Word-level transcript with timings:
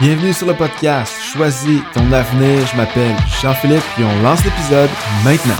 Bienvenue 0.00 0.32
sur 0.32 0.48
le 0.48 0.54
podcast 0.54 1.12
Choisis 1.22 1.80
ton 1.94 2.10
avenir. 2.12 2.66
Je 2.66 2.76
m'appelle 2.76 3.14
Jean-Philippe 3.40 3.82
et 3.98 4.04
on 4.04 4.22
lance 4.22 4.44
l'épisode 4.44 4.90
maintenant. 5.24 5.54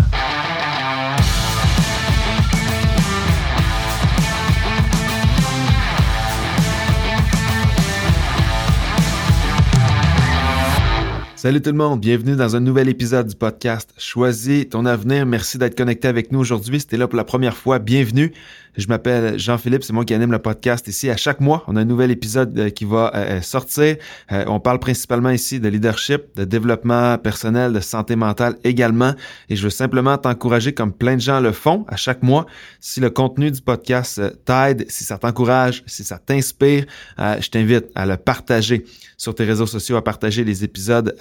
Salut 11.44 11.60
tout 11.60 11.72
le 11.72 11.76
monde, 11.76 12.00
bienvenue 12.00 12.36
dans 12.36 12.56
un 12.56 12.60
nouvel 12.60 12.88
épisode 12.88 13.26
du 13.26 13.34
podcast 13.34 13.92
Choisis 13.98 14.66
ton 14.70 14.86
avenir. 14.86 15.26
Merci 15.26 15.58
d'être 15.58 15.76
connecté 15.76 16.08
avec 16.08 16.32
nous 16.32 16.38
aujourd'hui. 16.38 16.80
C'était 16.80 16.96
là 16.96 17.06
pour 17.06 17.18
la 17.18 17.24
première 17.24 17.54
fois, 17.54 17.78
bienvenue. 17.78 18.32
Je 18.78 18.88
m'appelle 18.88 19.38
Jean-Philippe, 19.38 19.84
c'est 19.84 19.92
moi 19.92 20.04
qui 20.04 20.14
anime 20.14 20.32
le 20.32 20.40
podcast 20.40 20.88
ici. 20.88 21.08
À 21.08 21.16
chaque 21.16 21.40
mois, 21.40 21.62
on 21.68 21.76
a 21.76 21.82
un 21.82 21.84
nouvel 21.84 22.10
épisode 22.10 22.58
euh, 22.58 22.70
qui 22.70 22.84
va 22.84 23.12
euh, 23.14 23.36
euh, 23.36 23.40
sortir. 23.40 23.96
on 24.30 24.58
parle 24.58 24.80
principalement 24.80 25.30
ici 25.30 25.60
de 25.60 25.68
leadership, 25.68 26.34
de 26.34 26.44
développement 26.44 27.16
personnel, 27.18 27.72
de 27.72 27.80
santé 27.80 28.16
mentale 28.16 28.56
également. 28.64 29.14
Et 29.50 29.54
je 29.54 29.62
veux 29.64 29.70
simplement 29.70 30.16
t'encourager, 30.16 30.72
comme 30.72 30.92
plein 30.92 31.16
de 31.16 31.20
gens 31.20 31.40
le 31.40 31.52
font 31.52 31.84
à 31.88 31.96
chaque 31.96 32.22
mois, 32.22 32.46
si 32.80 33.00
le 33.00 33.10
contenu 33.10 33.50
du 33.50 33.60
podcast 33.60 34.20
t'aide, 34.46 34.86
si 34.88 35.04
ça 35.04 35.18
t'encourage, 35.18 35.84
si 35.86 36.02
ça 36.04 36.18
t'inspire, 36.18 36.86
je 37.18 37.48
t'invite 37.50 37.84
à 37.94 38.06
le 38.06 38.16
partager 38.16 38.84
sur 39.16 39.34
tes 39.34 39.44
réseaux 39.44 39.66
sociaux, 39.66 39.96
à 39.96 40.02
partager 40.02 40.42
les 40.42 40.64
épisodes 40.64 41.14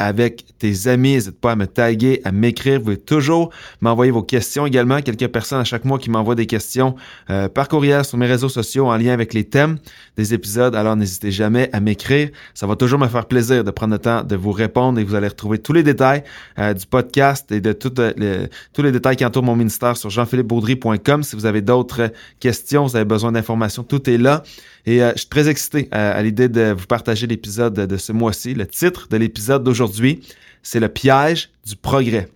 tes 0.59 0.87
amis. 0.87 1.13
N'hésite 1.13 1.39
pas 1.39 1.51
à 1.51 1.55
me 1.55 1.67
taguer, 1.67 2.21
à 2.23 2.31
m'écrire. 2.31 2.79
Vous 2.79 2.85
pouvez 2.85 2.97
toujours 2.97 3.51
m'envoyer 3.81 4.11
vos 4.11 4.23
questions 4.23 4.65
également. 4.65 5.01
Quelques 5.01 5.27
personnes 5.27 5.59
à 5.59 5.63
chaque 5.63 5.85
mois 5.85 5.99
qui 5.99 6.09
m'envoient 6.09 6.35
des 6.35 6.47
questions. 6.47 6.95
Euh, 7.29 7.49
par 7.49 7.67
courriel 7.67 8.05
sur 8.05 8.17
mes 8.17 8.27
réseaux 8.27 8.49
sociaux 8.49 8.87
en 8.87 8.97
lien 8.97 9.13
avec 9.13 9.33
les 9.33 9.43
thèmes 9.43 9.77
des 10.17 10.33
épisodes. 10.33 10.75
Alors 10.75 10.95
n'hésitez 10.95 11.31
jamais 11.31 11.69
à 11.73 11.79
m'écrire. 11.79 12.29
Ça 12.53 12.67
va 12.67 12.75
toujours 12.75 12.99
me 12.99 13.07
faire 13.07 13.25
plaisir 13.25 13.63
de 13.63 13.71
prendre 13.71 13.93
le 13.93 13.99
temps 13.99 14.23
de 14.23 14.35
vous 14.35 14.51
répondre 14.51 14.99
et 14.99 15.03
vous 15.03 15.15
allez 15.15 15.27
retrouver 15.27 15.59
tous 15.59 15.73
les 15.73 15.83
détails 15.83 16.23
euh, 16.59 16.73
du 16.73 16.85
podcast 16.85 17.51
et 17.51 17.61
de 17.61 17.77
euh, 17.99 18.47
tous 18.73 18.81
les 18.81 18.91
détails 18.91 19.15
qui 19.15 19.25
entourent 19.25 19.43
mon 19.43 19.55
ministère 19.55 19.97
sur 19.97 20.09
jean-philippe-baudry.com. 20.09 21.23
Si 21.23 21.35
vous 21.35 21.45
avez 21.45 21.61
d'autres 21.61 22.11
questions, 22.39 22.85
vous 22.85 22.95
avez 22.95 23.05
besoin 23.05 23.31
d'informations, 23.31 23.83
tout 23.83 24.09
est 24.09 24.17
là. 24.17 24.43
Et 24.85 24.99
je 24.99 25.13
suis 25.15 25.29
très 25.29 25.47
excité 25.47 25.87
à 25.91 26.21
l'idée 26.21 26.49
de 26.49 26.73
vous 26.77 26.87
partager 26.87 27.25
l'épisode 27.25 27.73
de 27.73 27.97
ce 27.97 28.11
mois-ci. 28.11 28.53
Le 28.53 28.67
titre 28.67 29.07
de 29.09 29.15
l'épisode 29.15 29.63
d'aujourd'hui, 29.63 30.21
c'est 30.61 30.81
le 30.81 30.89
piège 30.89 31.51
du 31.65 31.77
progrès. 31.77 32.27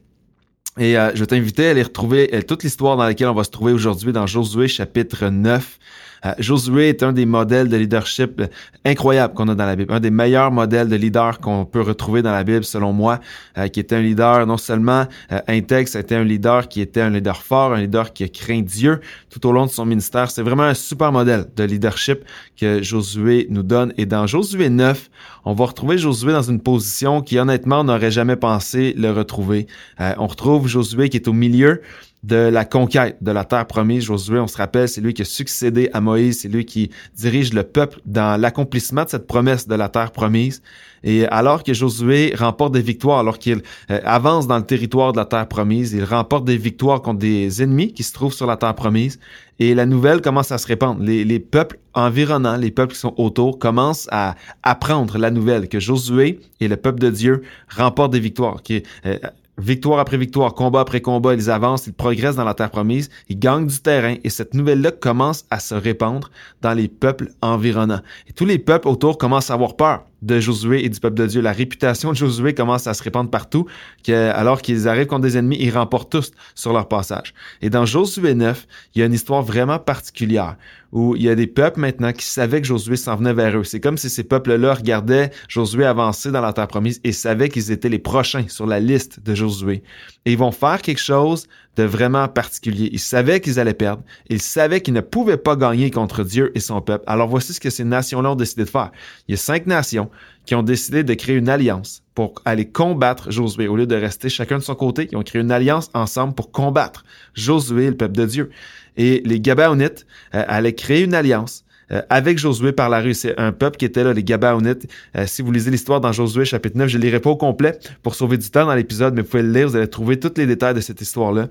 Et 0.77 0.97
euh, 0.97 1.11
je 1.15 1.21
vais 1.21 1.25
t'inviter 1.25 1.67
à 1.67 1.71
aller 1.71 1.83
retrouver 1.83 2.29
euh, 2.33 2.41
toute 2.41 2.63
l'histoire 2.63 2.97
dans 2.97 3.03
laquelle 3.03 3.27
on 3.27 3.33
va 3.33 3.43
se 3.43 3.49
trouver 3.49 3.73
aujourd'hui 3.73 4.13
dans 4.13 4.27
Josué 4.27 4.67
chapitre 4.67 5.27
9. 5.29 5.79
Euh, 6.25 6.33
Josué 6.39 6.89
est 6.89 7.03
un 7.03 7.13
des 7.13 7.25
modèles 7.25 7.69
de 7.69 7.77
leadership 7.77 8.41
euh, 8.41 8.47
incroyables 8.85 9.33
qu'on 9.33 9.47
a 9.47 9.55
dans 9.55 9.65
la 9.65 9.75
Bible, 9.75 9.93
un 9.93 9.99
des 9.99 10.11
meilleurs 10.11 10.51
modèles 10.51 10.89
de 10.89 10.95
leader 10.95 11.39
qu'on 11.39 11.65
peut 11.65 11.81
retrouver 11.81 12.21
dans 12.21 12.31
la 12.31 12.43
Bible, 12.43 12.63
selon 12.63 12.93
moi, 12.93 13.19
euh, 13.57 13.67
qui 13.67 13.79
était 13.79 13.95
un 13.95 14.01
leader 14.01 14.45
non 14.47 14.57
seulement 14.57 15.05
intègre, 15.47 15.87
c'était 15.89 16.15
un 16.15 16.23
leader 16.23 16.67
qui 16.67 16.81
était 16.81 17.01
un 17.01 17.09
leader 17.09 17.41
fort, 17.41 17.73
un 17.73 17.81
leader 17.81 18.13
qui 18.13 18.29
craint 18.29 18.61
Dieu 18.61 18.99
tout 19.29 19.45
au 19.47 19.51
long 19.51 19.65
de 19.65 19.71
son 19.71 19.85
ministère. 19.85 20.31
C'est 20.31 20.41
vraiment 20.41 20.63
un 20.63 20.73
super 20.73 21.11
modèle 21.11 21.45
de 21.55 21.63
leadership 21.63 22.19
que 22.59 22.81
Josué 22.81 23.47
nous 23.49 23.63
donne. 23.63 23.93
Et 23.97 24.05
dans 24.05 24.27
Josué 24.27 24.69
9, 24.69 25.09
on 25.45 25.53
va 25.53 25.65
retrouver 25.65 25.97
Josué 25.97 26.33
dans 26.33 26.41
une 26.41 26.61
position 26.61 27.21
qui, 27.21 27.37
honnêtement, 27.37 27.83
n'aurait 27.83 28.11
jamais 28.11 28.35
pensé 28.35 28.93
le 28.97 29.11
retrouver. 29.11 29.67
on 29.99 30.27
retrouve 30.27 30.67
Josué 30.67 31.09
qui 31.09 31.17
est 31.17 31.27
au 31.27 31.33
milieu 31.33 31.81
de 32.23 32.35
la 32.35 32.65
conquête 32.65 33.17
de 33.21 33.31
la 33.31 33.45
terre 33.45 33.67
promise. 33.67 34.05
Josué, 34.05 34.39
on 34.39 34.47
se 34.47 34.57
rappelle, 34.57 34.89
c'est 34.89 35.01
lui 35.01 35.13
qui 35.13 35.21
a 35.21 35.25
succédé 35.25 35.89
à 35.93 36.01
Moïse, 36.01 36.41
c'est 36.41 36.49
lui 36.49 36.65
qui 36.65 36.89
dirige 37.15 37.53
le 37.53 37.63
peuple 37.63 37.99
dans 38.05 38.39
l'accomplissement 38.39 39.03
de 39.03 39.09
cette 39.09 39.27
promesse 39.27 39.67
de 39.67 39.75
la 39.75 39.87
terre 39.89 40.11
promise. 40.11 40.61
Et 41.03 41.25
alors 41.27 41.63
que 41.63 41.73
Josué 41.73 42.33
remporte 42.35 42.73
des 42.73 42.81
victoires, 42.81 43.19
alors 43.19 43.37
qu'il 43.37 43.61
euh, 43.91 43.99
avance 44.03 44.47
dans 44.47 44.57
le 44.57 44.65
territoire 44.65 45.13
de 45.13 45.17
la 45.17 45.25
terre 45.25 45.47
promise, 45.47 45.93
il 45.93 46.03
remporte 46.03 46.43
des 46.43 46.57
victoires 46.57 47.01
contre 47.01 47.19
des 47.19 47.61
ennemis 47.61 47.93
qui 47.93 48.03
se 48.03 48.13
trouvent 48.13 48.33
sur 48.33 48.47
la 48.47 48.57
terre 48.57 48.75
promise. 48.75 49.19
Et 49.59 49.73
la 49.73 49.85
nouvelle 49.85 50.21
commence 50.21 50.51
à 50.51 50.57
se 50.57 50.67
répandre. 50.67 51.01
Les, 51.01 51.23
les 51.23 51.39
peuples 51.39 51.79
environnants, 51.93 52.57
les 52.57 52.71
peuples 52.71 52.93
qui 52.93 52.99
sont 52.99 53.13
autour, 53.17 53.57
commencent 53.57 54.07
à 54.11 54.35
apprendre 54.63 55.17
la 55.17 55.31
nouvelle 55.31 55.69
que 55.69 55.79
Josué 55.79 56.39
et 56.59 56.67
le 56.67 56.77
peuple 56.77 56.99
de 56.99 57.09
Dieu 57.09 57.41
remportent 57.69 58.11
des 58.11 58.19
victoires. 58.19 58.61
Euh, 59.05 59.17
victoire 59.57 59.99
après 59.99 60.17
victoire, 60.17 60.53
combat 60.53 60.81
après 60.81 61.01
combat, 61.01 61.33
ils 61.33 61.49
avancent, 61.49 61.87
ils 61.87 61.93
progressent 61.93 62.35
dans 62.35 62.43
la 62.43 62.53
terre 62.53 62.69
promise, 62.69 63.09
ils 63.29 63.39
gagnent 63.39 63.67
du 63.67 63.79
terrain 63.79 64.15
et 64.23 64.29
cette 64.29 64.53
nouvelle-là 64.53 64.91
commence 64.91 65.45
à 65.49 65.59
se 65.59 65.75
répandre 65.75 66.29
dans 66.61 66.73
les 66.73 66.87
peuples 66.87 67.29
environnants. 67.41 68.01
Et 68.27 68.33
tous 68.33 68.45
les 68.45 68.59
peuples 68.59 68.87
autour 68.87 69.17
commencent 69.17 69.51
à 69.51 69.55
avoir 69.55 69.75
peur 69.75 70.05
de 70.21 70.39
Josué 70.39 70.83
et 70.85 70.89
du 70.89 70.99
peuple 70.99 71.15
de 71.15 71.27
Dieu. 71.27 71.41
La 71.41 71.51
réputation 71.51 72.11
de 72.11 72.15
Josué 72.15 72.53
commence 72.53 72.87
à 72.87 72.93
se 72.93 73.03
répandre 73.03 73.29
partout, 73.29 73.67
que, 74.03 74.31
alors 74.31 74.61
qu'ils 74.61 74.87
arrivent 74.87 75.07
contre 75.07 75.21
des 75.21 75.37
ennemis, 75.37 75.57
ils 75.59 75.71
remportent 75.71 76.11
tous 76.11 76.31
sur 76.55 76.73
leur 76.73 76.87
passage. 76.87 77.33
Et 77.61 77.69
dans 77.69 77.85
Josué 77.85 78.33
9, 78.33 78.67
il 78.95 78.99
y 78.99 79.03
a 79.03 79.05
une 79.05 79.13
histoire 79.13 79.43
vraiment 79.43 79.79
particulière 79.79 80.57
où 80.91 81.15
il 81.15 81.23
y 81.23 81.29
a 81.29 81.35
des 81.35 81.47
peuples 81.47 81.79
maintenant 81.79 82.13
qui 82.13 82.25
savaient 82.25 82.61
que 82.61 82.67
Josué 82.67 82.95
s'en 82.95 83.15
venait 83.15 83.33
vers 83.33 83.57
eux. 83.57 83.63
C'est 83.63 83.79
comme 83.79 83.97
si 83.97 84.09
ces 84.09 84.23
peuples-là 84.23 84.75
regardaient 84.75 85.31
Josué 85.47 85.85
avancer 85.85 86.31
dans 86.31 86.41
la 86.41 86.53
terre 86.53 86.67
promise 86.67 87.01
et 87.03 87.11
savaient 87.11 87.49
qu'ils 87.49 87.71
étaient 87.71 87.89
les 87.89 87.99
prochains 87.99 88.47
sur 88.47 88.65
la 88.65 88.79
liste 88.79 89.19
de 89.23 89.35
Josué. 89.35 89.83
Et 90.25 90.31
ils 90.31 90.37
vont 90.37 90.51
faire 90.51 90.81
quelque 90.81 91.01
chose 91.01 91.47
de 91.77 91.83
vraiment 91.83 92.27
particulier. 92.27 92.89
Ils 92.91 92.99
savaient 92.99 93.39
qu'ils 93.39 93.59
allaient 93.59 93.73
perdre. 93.73 94.03
Ils 94.29 94.41
savaient 94.41 94.81
qu'ils 94.81 94.95
ne 94.95 95.01
pouvaient 95.01 95.37
pas 95.37 95.55
gagner 95.55 95.91
contre 95.91 96.23
Dieu 96.23 96.51
et 96.55 96.59
son 96.59 96.81
peuple. 96.81 97.03
Alors 97.07 97.27
voici 97.27 97.53
ce 97.53 97.59
que 97.59 97.69
ces 97.69 97.83
nations-là 97.83 98.31
ont 98.31 98.35
décidé 98.35 98.65
de 98.65 98.69
faire. 98.69 98.91
Il 99.27 99.31
y 99.31 99.35
a 99.35 99.37
cinq 99.37 99.67
nations 99.67 100.09
qui 100.45 100.55
ont 100.55 100.63
décidé 100.63 101.03
de 101.03 101.13
créer 101.13 101.35
une 101.35 101.49
alliance 101.49 102.03
pour 102.15 102.33
aller 102.45 102.65
combattre 102.65 103.31
Josué. 103.31 103.67
Au 103.67 103.75
lieu 103.75 103.85
de 103.85 103.95
rester 103.95 104.27
chacun 104.27 104.57
de 104.57 104.63
son 104.63 104.73
côté, 104.73 105.07
ils 105.11 105.17
ont 105.17 105.23
créé 105.23 105.41
une 105.41 105.51
alliance 105.51 105.89
ensemble 105.93 106.33
pour 106.33 106.51
combattre 106.51 107.05
Josué, 107.35 107.87
le 107.87 107.97
peuple 107.97 108.15
de 108.15 108.25
Dieu. 108.25 108.49
Et 108.97 109.21
les 109.23 109.39
Gabaonites 109.39 110.07
euh, 110.33 110.43
allaient 110.47 110.73
créer 110.73 111.03
une 111.03 111.13
alliance 111.13 111.63
euh, 111.91 112.01
avec 112.09 112.39
Josué 112.39 112.71
par 112.71 112.89
la 112.89 113.01
rue. 113.01 113.13
C'est 113.13 113.39
un 113.39 113.51
peuple 113.51 113.77
qui 113.77 113.85
était 113.85 114.03
là, 114.03 114.13
les 114.13 114.23
Gabaonites. 114.23 114.91
Euh, 115.15 115.25
si 115.27 115.43
vous 115.43 115.51
lisez 115.51 115.69
l'histoire 115.69 116.01
dans 116.01 116.11
Josué 116.11 116.43
chapitre 116.43 116.75
9, 116.77 116.87
je 116.87 116.97
ne 116.97 117.03
lirai 117.03 117.19
pas 117.19 117.29
au 117.29 117.37
complet 117.37 117.77
pour 118.01 118.15
sauver 118.15 118.37
du 118.37 118.49
temps 118.49 118.65
dans 118.65 118.73
l'épisode, 118.73 119.13
mais 119.13 119.21
vous 119.21 119.27
pouvez 119.27 119.43
le 119.43 119.51
lire, 119.51 119.67
vous 119.67 119.75
allez 119.75 119.87
trouver 119.87 120.19
tous 120.19 120.33
les 120.37 120.47
détails 120.47 120.73
de 120.73 120.81
cette 120.81 121.01
histoire-là. 121.01 121.47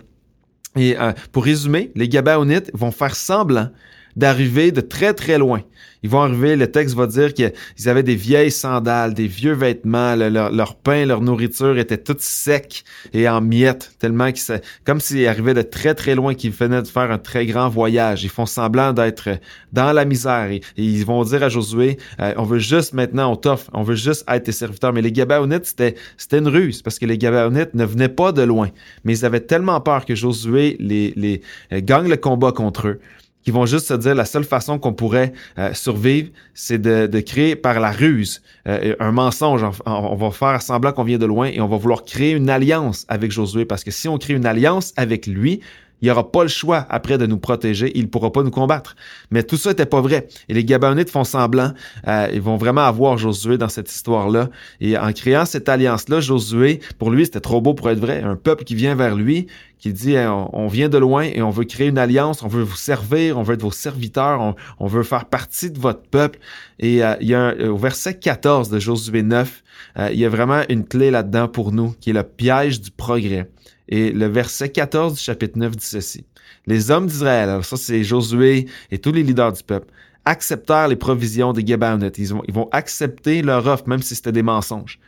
Et 0.77 0.99
euh, 0.99 1.13
pour 1.33 1.45
résumer, 1.45 1.91
les 1.95 2.09
Gabaonites 2.09 2.71
vont 2.75 2.91
faire 2.91 3.15
semblant 3.15 3.71
d'arriver 4.17 4.73
de 4.73 4.81
très 4.81 5.15
très 5.15 5.39
loin. 5.39 5.63
Ils 6.03 6.11
vont 6.11 6.21
arriver, 6.21 6.57
le 6.57 6.71
texte 6.71 6.95
va 6.95 7.07
dire 7.07 7.35
qu'ils 7.35 7.53
avaient 7.87 8.03
des 8.03 8.15
vieilles 8.15 8.51
sandales, 8.51 9.13
des 9.13 9.27
vieux 9.27 9.55
vêtements, 9.55 10.15
leur, 10.15 10.77
pain, 10.77 11.05
leur 11.05 11.21
nourriture 11.21 11.79
était 11.79 11.99
toute 11.99 12.21
sec 12.21 12.85
et 13.13 13.29
en 13.29 13.41
miettes, 13.41 13.93
tellement 13.99 14.31
qu'ils 14.31 14.61
comme 14.85 15.01
s'ils 15.01 15.27
arrivaient 15.27 15.55
de 15.55 15.63
très 15.63 15.95
très 15.95 16.15
loin, 16.15 16.35
qu'ils 16.35 16.53
venaient 16.53 16.83
de 16.83 16.87
faire 16.87 17.11
un 17.11 17.19
très 17.19 17.45
grand 17.47 17.69
voyage. 17.69 18.25
Ils 18.25 18.31
font 18.31 18.47
semblant 18.47 18.93
d'être 18.93 19.31
dans 19.73 19.93
la 19.93 20.05
misère 20.05 20.51
et, 20.51 20.61
ils 20.77 21.05
vont 21.05 21.25
dire 21.25 21.43
à 21.43 21.49
Josué, 21.49 21.99
euh, 22.21 22.35
on 22.37 22.45
veut 22.45 22.59
juste 22.59 22.93
maintenant, 22.93 23.33
on 23.33 23.37
t'offre, 23.37 23.71
on 23.73 23.83
veut 23.83 23.97
juste 23.97 24.25
être 24.29 24.45
tes 24.45 24.53
serviteurs. 24.53 24.93
Mais 24.93 25.03
les 25.03 25.13
Gabaonites, 25.13 25.67
c'était 25.67 25.97
c'était 26.17 26.39
une 26.39 26.49
ruse 26.49 26.83
parce 26.83 26.99
que 26.99 27.07
les 27.07 27.19
Gabaonites 27.19 27.75
ne 27.75 27.85
venaient 27.85 28.09
pas 28.09 28.33
de 28.33 28.43
loin, 28.43 28.69
mais 29.05 29.19
ils 29.19 29.25
avaient 29.25 29.41
tellement 29.41 29.81
peur 29.81 30.05
que 30.05 30.15
Josué 30.15 30.77
les, 30.79 31.13
les 31.17 31.43
euh, 31.73 31.81
gagne 31.83 32.09
le 32.09 32.17
combat 32.17 32.53
contre 32.53 32.89
eux 32.89 33.01
qui 33.47 33.53
vont 33.53 33.65
juste 33.65 33.87
se 33.87 33.95
dire 33.95 34.17
la 34.17 34.25
seule 34.25 34.43
façon 34.43 34.81
qu'on 34.81 34.93
pourrait 34.93 35.33
euh, 35.57 35.73
survivre, 35.73 36.31
c'est 36.53 36.79
de, 36.79 37.07
de, 37.07 37.21
créer 37.21 37.55
par 37.55 37.79
la 37.79 37.93
ruse 37.93 38.43
euh, 38.67 38.97
un 38.99 39.13
mensonge. 39.13 39.65
On, 39.87 40.17
va 40.17 40.31
faire 40.33 40.61
semblant 40.61 40.91
qu'on 40.91 41.05
vient 41.05 41.17
de 41.17 41.27
loin 41.27 41.47
et 41.47 41.61
on 41.61 41.69
va 41.69 41.77
vouloir 41.77 42.05
créer 42.05 42.33
une 42.33 42.51
alliance 42.51 43.07
avec 43.07 43.31
Josué 43.31 43.65
parce 43.65 43.85
que 43.85 43.93
si 43.93 44.09
on 44.09 44.19
crée 44.19 44.35
une 44.35 44.47
alliance 44.47 44.93
avec 44.97 45.29
lui, 45.29 45.61
il 46.03 46.11
aura 46.11 46.31
pas 46.31 46.43
le 46.43 46.49
choix 46.49 46.87
après 46.91 47.19
de 47.19 47.27
nous 47.27 47.39
protéger, 47.39 47.93
il 47.95 48.09
pourra 48.09 48.33
pas 48.33 48.43
nous 48.43 48.51
combattre. 48.51 48.97
Mais 49.31 49.43
tout 49.43 49.57
ça 49.57 49.71
n'était 49.71 49.87
pas 49.87 50.01
vrai. 50.01 50.29
Et 50.49 50.55
les 50.55 50.65
Gabaonites 50.65 51.11
font 51.11 51.25
semblant, 51.25 51.73
euh, 52.07 52.29
ils 52.33 52.41
vont 52.41 52.57
vraiment 52.57 52.83
avoir 52.83 53.19
Josué 53.19 53.59
dans 53.59 53.69
cette 53.69 53.91
histoire-là. 53.91 54.51
Et 54.81 54.99
en 54.99 55.13
créant 55.13 55.45
cette 55.47 55.69
alliance-là, 55.69 56.21
Josué, 56.21 56.81
pour 56.99 57.11
lui, 57.11 57.25
c'était 57.25 57.41
trop 57.41 57.61
beau 57.61 57.75
pour 57.75 57.91
être 57.91 57.99
vrai. 57.99 58.23
Un 58.23 58.37
peuple 58.37 58.65
qui 58.65 58.75
vient 58.75 58.95
vers 58.95 59.15
lui, 59.15 59.47
qui 59.79 59.93
dit 59.93 60.17
on, 60.19 60.67
vient 60.69 60.89
de 60.89 60.99
loin 60.99 61.23
et 61.23 61.43
on 61.43 61.51
veut 61.51 61.65
créer 61.65 61.89
une 61.89 61.99
alliance, 61.99 62.43
on 62.43 62.49
veut 62.49 62.63
vous 62.63 62.77
servir, 62.77 63.39
on 63.39 63.43
veut 63.43 63.55
être 63.55 63.63
vos 63.63 63.71
serviteurs, 63.71 64.55
on, 64.79 64.87
veut 64.87 65.03
faire 65.03 65.27
partie 65.27 65.71
de 65.71 65.79
votre 65.79 66.03
peuple. 66.03 66.39
Et 66.79 67.05
euh, 67.05 67.15
il 67.21 67.29
y 67.29 67.35
a 67.35 67.41
un, 67.41 67.69
au 67.69 67.77
verset 67.77 68.19
14 68.19 68.71
de 68.71 68.79
Josué 68.79 69.23
9, 69.23 69.63
euh, 69.99 70.09
il 70.13 70.19
y 70.19 70.25
a 70.25 70.29
vraiment 70.29 70.63
une 70.69 70.85
clé 70.85 71.11
là-dedans 71.11 71.49
pour 71.49 71.73
nous, 71.73 71.95
qui 72.01 72.11
est 72.11 72.15
le 72.15 72.23
piège 72.23 72.81
du 72.81 72.91
progrès. 72.91 73.49
Et 73.89 74.11
le 74.11 74.27
verset 74.27 74.71
14 74.71 75.15
du 75.15 75.21
chapitre 75.21 75.59
9 75.59 75.77
dit 75.77 75.87
ceci. 75.87 76.25
Les 76.67 76.91
hommes 76.91 77.07
d'Israël, 77.07 77.49
alors 77.49 77.65
ça 77.65 77.77
c'est 77.77 78.03
Josué 78.03 78.67
et 78.91 78.99
tous 78.99 79.13
les 79.13 79.23
leaders 79.23 79.53
du 79.53 79.63
peuple, 79.63 79.93
acceptèrent 80.25 80.89
les 80.89 80.97
provisions 80.97 81.53
des 81.53 81.63
Gabaonites. 81.63 82.19
Ils 82.19 82.29
vont, 82.29 82.43
ils 82.49 82.55
vont 82.55 82.69
accepter 82.73 83.43
leur 83.43 83.67
offre, 83.67 83.89
même 83.89 84.03
si 84.03 84.15
c'était 84.15 84.33
des 84.33 84.43
mensonges, 84.43 84.99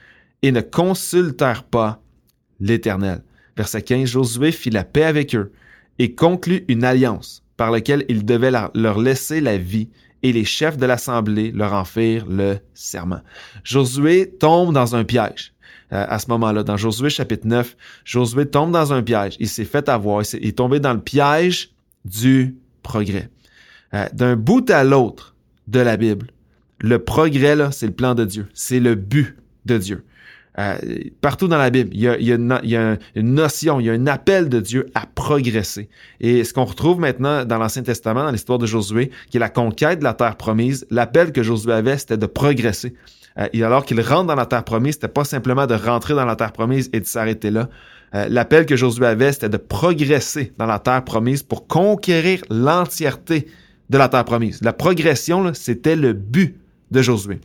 et 0.42 0.52
ne 0.52 0.60
consultèrent 0.60 1.64
pas 1.64 2.00
l'Éternel. 2.60 3.22
Verset 3.56 3.82
15, 3.82 4.08
Josué 4.08 4.52
fit 4.52 4.70
la 4.70 4.84
paix 4.84 5.02
avec 5.02 5.34
eux 5.34 5.52
et 5.98 6.14
conclut 6.14 6.64
une 6.68 6.84
alliance 6.84 7.42
par 7.56 7.72
laquelle 7.72 8.04
il 8.08 8.24
devait 8.24 8.52
leur 8.52 9.00
laisser 9.00 9.40
la 9.40 9.58
vie 9.58 9.88
et 10.22 10.32
les 10.32 10.44
chefs 10.44 10.76
de 10.76 10.86
l'assemblée 10.86 11.50
leur 11.52 11.72
en 11.72 11.84
firent 11.84 12.26
le 12.28 12.58
serment. 12.74 13.20
Josué 13.64 14.30
tombe 14.38 14.72
dans 14.72 14.94
un 14.94 15.04
piège. 15.04 15.52
À 15.90 16.18
ce 16.18 16.28
moment-là, 16.28 16.62
dans 16.62 16.76
Josué 16.76 17.08
chapitre 17.08 17.46
9, 17.46 17.76
Josué 18.04 18.46
tombe 18.46 18.72
dans 18.72 18.92
un 18.92 19.02
piège. 19.02 19.36
Il 19.40 19.48
s'est 19.48 19.64
fait 19.64 19.88
avoir, 19.88 20.22
il 20.34 20.46
est, 20.46 20.52
tombé 20.52 20.80
dans 20.80 20.92
le 20.92 21.00
piège 21.00 21.70
du 22.04 22.56
progrès. 22.82 23.30
Euh, 23.94 24.06
d'un 24.12 24.36
bout 24.36 24.68
à 24.70 24.84
l'autre 24.84 25.34
de 25.66 25.80
la 25.80 25.96
Bible, 25.96 26.26
le 26.80 26.98
progrès, 26.98 27.56
là, 27.56 27.70
c'est 27.72 27.86
le 27.86 27.92
plan 27.92 28.14
de 28.14 28.24
Dieu. 28.24 28.48
C'est 28.52 28.80
le 28.80 28.94
but 28.94 29.36
de 29.64 29.78
Dieu. 29.78 30.04
Euh, 30.58 30.76
partout 31.20 31.46
dans 31.46 31.56
la 31.56 31.70
Bible, 31.70 31.90
il 31.92 32.00
y, 32.00 32.08
a, 32.08 32.36
une, 32.36 33.34
notion, 33.34 33.78
il 33.78 33.86
y 33.86 33.90
a 33.90 33.92
un 33.92 34.06
appel 34.08 34.48
de 34.48 34.58
Dieu 34.58 34.86
à 34.94 35.06
progresser. 35.06 35.88
Et 36.20 36.42
ce 36.42 36.52
qu'on 36.52 36.64
retrouve 36.64 36.98
maintenant 36.98 37.44
dans 37.44 37.58
l'Ancien 37.58 37.82
Testament, 37.82 38.24
dans 38.24 38.32
l'histoire 38.32 38.58
de 38.58 38.66
Josué, 38.66 39.10
qui 39.30 39.36
est 39.36 39.40
la 39.40 39.50
conquête 39.50 40.00
de 40.00 40.04
la 40.04 40.14
terre 40.14 40.36
promise, 40.36 40.84
l'appel 40.90 41.32
que 41.32 41.44
Josué 41.44 41.72
avait, 41.72 41.96
c'était 41.96 42.16
de 42.16 42.26
progresser. 42.26 42.94
Euh, 43.38 43.48
et 43.52 43.62
alors 43.62 43.84
qu'il 43.84 44.00
rentre 44.00 44.26
dans 44.26 44.34
la 44.34 44.46
terre 44.46 44.64
promise, 44.64 44.94
c'était 44.94 45.08
pas 45.08 45.24
simplement 45.24 45.66
de 45.66 45.74
rentrer 45.74 46.14
dans 46.14 46.24
la 46.24 46.36
terre 46.36 46.52
promise 46.52 46.90
et 46.92 47.00
de 47.00 47.06
s'arrêter 47.06 47.50
là. 47.50 47.68
Euh, 48.14 48.26
l'appel 48.30 48.64
que 48.64 48.74
Josué 48.74 49.06
avait, 49.06 49.32
c'était 49.32 49.50
de 49.50 49.58
progresser 49.58 50.52
dans 50.56 50.66
la 50.66 50.78
terre 50.78 51.04
promise 51.04 51.42
pour 51.42 51.66
conquérir 51.66 52.42
l'entièreté 52.48 53.46
de 53.90 53.98
la 53.98 54.08
terre 54.08 54.24
promise. 54.24 54.62
La 54.62 54.72
progression, 54.72 55.52
c'était 55.54 55.96
le 55.96 56.12
but 56.14 56.56
de 56.90 57.02
Josué. 57.02 57.40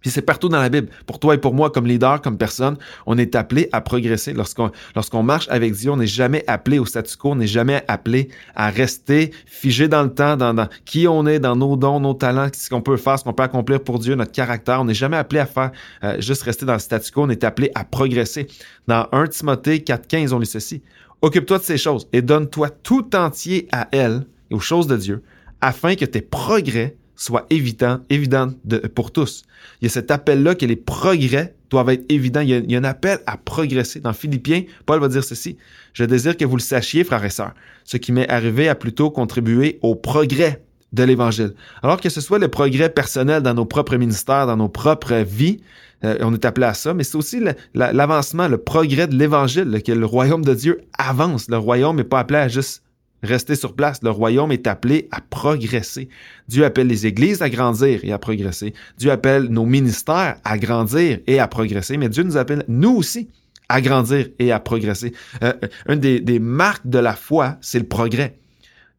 Puis 0.00 0.10
c'est 0.10 0.22
partout 0.22 0.48
dans 0.48 0.60
la 0.60 0.68
Bible. 0.68 0.88
Pour 1.06 1.18
toi 1.18 1.34
et 1.34 1.38
pour 1.38 1.54
moi, 1.54 1.70
comme 1.70 1.86
leader, 1.86 2.20
comme 2.22 2.38
personne, 2.38 2.76
on 3.06 3.18
est 3.18 3.34
appelé 3.34 3.68
à 3.72 3.80
progresser. 3.80 4.32
Lorsqu'on 4.32 4.70
lorsqu'on 4.94 5.22
marche 5.22 5.46
avec 5.50 5.74
Dieu, 5.74 5.90
on 5.90 5.96
n'est 5.96 6.06
jamais 6.06 6.44
appelé 6.46 6.78
au 6.78 6.86
statu 6.86 7.16
quo, 7.16 7.32
on 7.32 7.36
n'est 7.36 7.46
jamais 7.46 7.84
appelé 7.88 8.28
à 8.54 8.70
rester 8.70 9.32
figé 9.46 9.88
dans 9.88 10.02
le 10.02 10.12
temps, 10.12 10.36
dans, 10.36 10.68
qui 10.84 11.06
on 11.06 11.26
est, 11.26 11.38
dans 11.38 11.56
nos 11.56 11.76
dons, 11.76 12.00
nos 12.00 12.14
talents, 12.14 12.48
ce 12.52 12.70
qu'on 12.70 12.82
peut 12.82 12.96
faire, 12.96 13.18
ce 13.18 13.24
qu'on 13.24 13.32
peut 13.32 13.42
accomplir 13.42 13.82
pour 13.82 13.98
Dieu, 13.98 14.14
notre 14.14 14.32
caractère. 14.32 14.80
On 14.80 14.84
n'est 14.84 14.94
jamais 14.94 15.16
appelé 15.16 15.40
à 15.40 15.46
faire 15.46 15.72
euh, 16.04 16.20
juste 16.20 16.42
rester 16.42 16.64
dans 16.64 16.74
le 16.74 16.78
statu 16.78 17.12
quo, 17.12 17.22
on 17.24 17.30
est 17.30 17.44
appelé 17.44 17.70
à 17.74 17.84
progresser. 17.84 18.46
Dans 18.86 19.06
1 19.12 19.26
Timothée 19.28 19.78
4.15, 19.78 20.32
on 20.32 20.38
lit 20.38 20.46
ceci. 20.46 20.82
Occupe-toi 21.22 21.58
de 21.58 21.62
ces 21.62 21.76
choses 21.76 22.08
et 22.12 22.22
donne-toi 22.22 22.70
tout 22.70 23.14
entier 23.14 23.68
à 23.72 23.88
elles 23.92 24.26
et 24.50 24.54
aux 24.54 24.60
choses 24.60 24.86
de 24.86 24.96
Dieu, 24.96 25.22
afin 25.60 25.94
que 25.94 26.06
tes 26.06 26.22
progrès 26.22 26.96
soit 27.20 27.46
évident, 27.50 28.00
évident 28.08 28.48
de, 28.64 28.78
pour 28.78 29.12
tous. 29.12 29.42
Il 29.80 29.84
y 29.84 29.86
a 29.86 29.90
cet 29.90 30.10
appel-là 30.10 30.54
que 30.54 30.64
les 30.64 30.76
progrès 30.76 31.54
doivent 31.68 31.90
être 31.90 32.04
évidents. 32.08 32.40
Il 32.40 32.48
y, 32.48 32.74
a, 32.74 32.78
un 32.78 32.84
appel 32.84 33.18
à 33.26 33.36
progresser. 33.36 34.00
Dans 34.00 34.14
Philippiens, 34.14 34.62
Paul 34.86 35.00
va 35.00 35.08
dire 35.08 35.22
ceci. 35.22 35.58
Je 35.92 36.04
désire 36.04 36.36
que 36.36 36.46
vous 36.46 36.56
le 36.56 36.62
sachiez, 36.62 37.04
frères 37.04 37.24
et 37.24 37.30
sœurs. 37.30 37.52
Ce 37.84 37.98
qui 37.98 38.12
m'est 38.12 38.28
arrivé 38.28 38.68
a 38.68 38.74
plutôt 38.74 39.10
contribué 39.10 39.78
au 39.82 39.94
progrès 39.94 40.64
de 40.94 41.02
l'Évangile. 41.02 41.52
Alors 41.82 42.00
que 42.00 42.08
ce 42.08 42.22
soit 42.22 42.38
le 42.38 42.48
progrès 42.48 42.88
personnel 42.88 43.42
dans 43.42 43.54
nos 43.54 43.66
propres 43.66 43.96
ministères, 43.96 44.46
dans 44.46 44.56
nos 44.56 44.70
propres 44.70 45.16
vies, 45.16 45.60
euh, 46.04 46.16
on 46.22 46.32
est 46.32 46.46
appelé 46.46 46.66
à 46.66 46.74
ça, 46.74 46.94
mais 46.94 47.04
c'est 47.04 47.16
aussi 47.16 47.40
l'avancement, 47.74 48.48
le 48.48 48.56
progrès 48.56 49.06
de 49.06 49.14
l'Évangile, 49.14 49.82
que 49.84 49.92
le 49.92 50.06
royaume 50.06 50.44
de 50.44 50.54
Dieu 50.54 50.80
avance. 50.96 51.48
Le 51.50 51.58
royaume 51.58 51.96
n'est 51.96 52.04
pas 52.04 52.20
appelé 52.20 52.38
à 52.38 52.48
juste 52.48 52.82
rester 53.22 53.54
sur 53.54 53.74
place. 53.74 54.02
Le 54.02 54.10
royaume 54.10 54.52
est 54.52 54.66
appelé 54.66 55.08
à 55.10 55.20
progresser. 55.20 56.08
Dieu 56.48 56.64
appelle 56.64 56.86
les 56.86 57.06
églises 57.06 57.42
à 57.42 57.50
grandir 57.50 58.00
et 58.02 58.12
à 58.12 58.18
progresser. 58.18 58.74
Dieu 58.98 59.10
appelle 59.10 59.44
nos 59.44 59.66
ministères 59.66 60.36
à 60.44 60.58
grandir 60.58 61.20
et 61.26 61.38
à 61.38 61.48
progresser. 61.48 61.96
Mais 61.96 62.08
Dieu 62.08 62.22
nous 62.22 62.36
appelle, 62.36 62.64
nous 62.68 62.96
aussi, 62.96 63.28
à 63.68 63.80
grandir 63.80 64.28
et 64.38 64.52
à 64.52 64.60
progresser. 64.60 65.12
Euh, 65.42 65.52
une 65.88 66.00
des, 66.00 66.20
des 66.20 66.38
marques 66.38 66.86
de 66.86 66.98
la 66.98 67.14
foi, 67.14 67.56
c'est 67.60 67.78
le 67.78 67.86
progrès. 67.86 68.36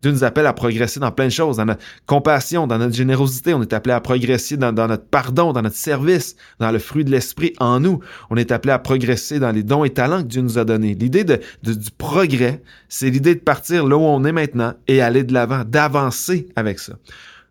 Dieu 0.01 0.11
nous 0.11 0.23
appelle 0.23 0.47
à 0.47 0.53
progresser 0.53 0.99
dans 0.99 1.11
plein 1.11 1.25
de 1.25 1.31
choses, 1.31 1.57
dans 1.57 1.65
notre 1.65 1.83
compassion, 2.07 2.65
dans 2.65 2.79
notre 2.79 2.95
générosité. 2.95 3.53
On 3.53 3.61
est 3.61 3.73
appelé 3.73 3.93
à 3.93 4.01
progresser 4.01 4.57
dans, 4.57 4.71
notre 4.71 5.05
pardon, 5.05 5.53
dans 5.53 5.61
notre 5.61 5.75
service, 5.75 6.35
dans 6.59 6.71
le 6.71 6.79
fruit 6.79 7.05
de 7.05 7.11
l'esprit 7.11 7.53
en 7.59 7.79
nous. 7.79 7.99
On 8.29 8.35
est 8.35 8.51
appelé 8.51 8.73
à 8.73 8.79
progresser 8.79 9.39
dans 9.39 9.51
les 9.51 9.63
dons 9.63 9.83
et 9.83 9.91
talents 9.91 10.23
que 10.23 10.27
Dieu 10.27 10.41
nous 10.41 10.57
a 10.57 10.65
donnés. 10.65 10.95
L'idée 10.95 11.23
du 11.23 11.91
progrès, 11.97 12.63
c'est 12.89 13.11
l'idée 13.11 13.35
de 13.35 13.41
partir 13.41 13.85
là 13.85 13.95
où 13.95 14.01
on 14.01 14.23
est 14.25 14.31
maintenant 14.31 14.73
et 14.87 15.01
aller 15.01 15.23
de 15.23 15.33
l'avant, 15.33 15.63
d'avancer 15.65 16.47
avec 16.55 16.79
ça. 16.79 16.93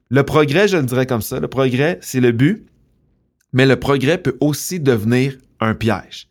Le 0.08 0.24
progrès, 0.24 0.66
je 0.66 0.76
le 0.76 0.82
dirais 0.82 1.06
comme 1.06 1.22
ça, 1.22 1.38
le 1.38 1.46
progrès, 1.46 1.98
c'est 2.02 2.20
le 2.20 2.32
but, 2.32 2.66
mais 3.52 3.64
le 3.64 3.76
progrès 3.76 4.18
peut 4.18 4.36
aussi 4.40 4.80
devenir 4.80 5.36
un 5.60 5.74
piège. 5.74 6.26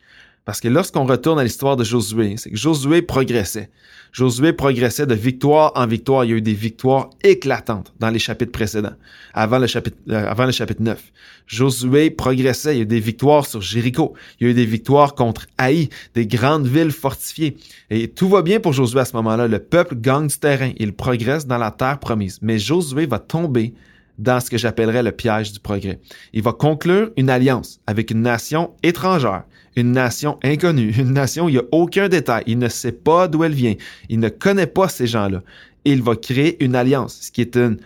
Parce 0.50 0.62
que 0.62 0.68
lorsqu'on 0.68 1.06
retourne 1.06 1.38
à 1.38 1.44
l'histoire 1.44 1.78
de 1.78 1.84
Josué, 1.84 2.34
c'est 2.38 2.50
que 2.50 2.58
Josué 2.58 3.04
progressait. 3.04 3.70
Josué 4.12 4.52
progressait 4.52 5.06
de 5.06 5.14
victoire 5.14 5.72
en 5.76 5.86
victoire. 5.86 6.26
Il 6.26 6.32
y 6.32 6.34
a 6.34 6.38
eu 6.38 6.42
des 6.42 6.56
victoires 6.56 7.12
éclatantes 7.24 7.94
dans 8.00 8.10
les 8.10 8.18
chapitres 8.18 8.52
précédents, 8.52 8.96
avant 9.36 9.60
le 9.60 9.68
chapitre, 9.68 9.98
euh, 10.10 10.26
avant 10.28 10.48
le 10.48 10.52
chapitre 10.52 10.82
9. 10.82 11.00
Josué 11.46 12.10
progressait. 12.10 12.74
Il 12.74 12.78
y 12.78 12.80
a 12.80 12.82
eu 12.82 12.88
des 12.88 13.00
victoires 13.00 13.46
sur 13.46 13.62
Jéricho. 13.62 14.16
Il 14.40 14.46
y 14.46 14.48
a 14.48 14.50
eu 14.50 14.56
des 14.56 14.66
victoires 14.66 15.14
contre 15.14 15.46
Haï, 15.60 15.90
des 16.16 16.26
grandes 16.26 16.66
villes 16.66 16.90
fortifiées. 16.90 17.56
Et 17.92 18.08
tout 18.08 18.28
va 18.28 18.42
bien 18.42 18.60
pour 18.60 18.74
Josué 18.74 19.02
à 19.02 19.06
ce 19.06 19.16
moment-là. 19.18 19.48
Le 19.48 19.60
peuple 19.60 19.98
gagne 19.98 20.30
du 20.30 20.40
terrain. 20.40 20.72
Il 20.78 20.94
progresse 20.94 21.46
dans 21.46 21.60
la 21.60 21.70
terre 21.70 22.00
promise. 22.00 22.40
Mais 22.42 22.58
Josué 22.58 23.06
va 23.06 23.20
tomber 23.20 23.76
dans 24.20 24.40
ce 24.42 24.50
que 24.50 24.58
j'appellerais 24.58 25.02
le 25.02 25.12
piège 25.12 25.54
du 25.54 25.60
progrès. 25.60 26.00
Il 26.34 26.44
va 26.44 26.52
conclure 26.52 27.10
une 27.18 27.30
alliance 27.30 27.80
avec 27.88 28.12
une 28.12 28.22
nation 28.22 28.72
étrangère, 28.84 29.44
une 29.76 29.94
nation 29.94 30.38
inconnue, 30.44 30.94
une 30.98 31.14
nation 31.14 31.46
où 31.46 31.50
il 31.50 31.54
n'y 31.54 31.60
a 31.60 31.64
aucun 31.72 32.10
détail, 32.10 32.44
il 32.46 32.60
ne 32.60 32.68
sait 32.68 32.92
pas 32.92 33.28
d'où 33.28 33.44
elle 33.44 33.54
vient, 33.54 33.76
il 34.10 34.20
ne 34.20 34.30
connaît 34.30 34.68
pas 34.68 34.90
ces 34.90 35.08
gens-là. 35.08 35.42
Il 35.86 36.04
va 36.04 36.16
créer 36.18 36.62
une 36.64 36.76
alliance, 36.76 37.18
ce 37.22 37.32
qui 37.32 37.42
est 37.42 37.56
une, 37.56 37.78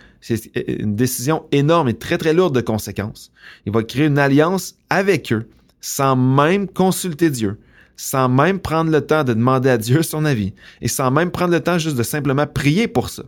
une 0.55 0.95
décision 0.95 1.43
énorme 1.51 1.89
et 1.89 1.93
très 1.93 2.17
très 2.17 2.33
lourde 2.33 2.55
de 2.55 2.61
conséquences. 2.61 3.31
Il 3.67 3.71
va 3.71 3.83
créer 3.83 4.07
une 4.07 4.17
alliance 4.17 4.75
avec 4.89 5.31
eux 5.31 5.47
sans 5.79 6.15
même 6.15 6.67
consulter 6.67 7.29
Dieu, 7.29 7.59
sans 7.95 8.27
même 8.27 8.59
prendre 8.59 8.89
le 8.89 9.01
temps 9.01 9.23
de 9.23 9.33
demander 9.33 9.69
à 9.69 9.77
Dieu 9.77 10.01
son 10.01 10.25
avis 10.25 10.53
et 10.81 10.87
sans 10.87 11.11
même 11.11 11.29
prendre 11.29 11.53
le 11.53 11.59
temps 11.59 11.77
juste 11.77 11.97
de 11.97 12.03
simplement 12.03 12.47
prier 12.47 12.87
pour 12.87 13.09
ça. 13.09 13.23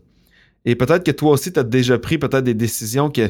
Et 0.66 0.76
peut-être 0.76 1.04
que 1.04 1.12
toi 1.12 1.32
aussi, 1.32 1.54
tu 1.54 1.60
as 1.60 1.64
déjà 1.64 1.98
pris 1.98 2.18
peut-être 2.18 2.44
des 2.44 2.54
décisions 2.54 3.10
que 3.10 3.28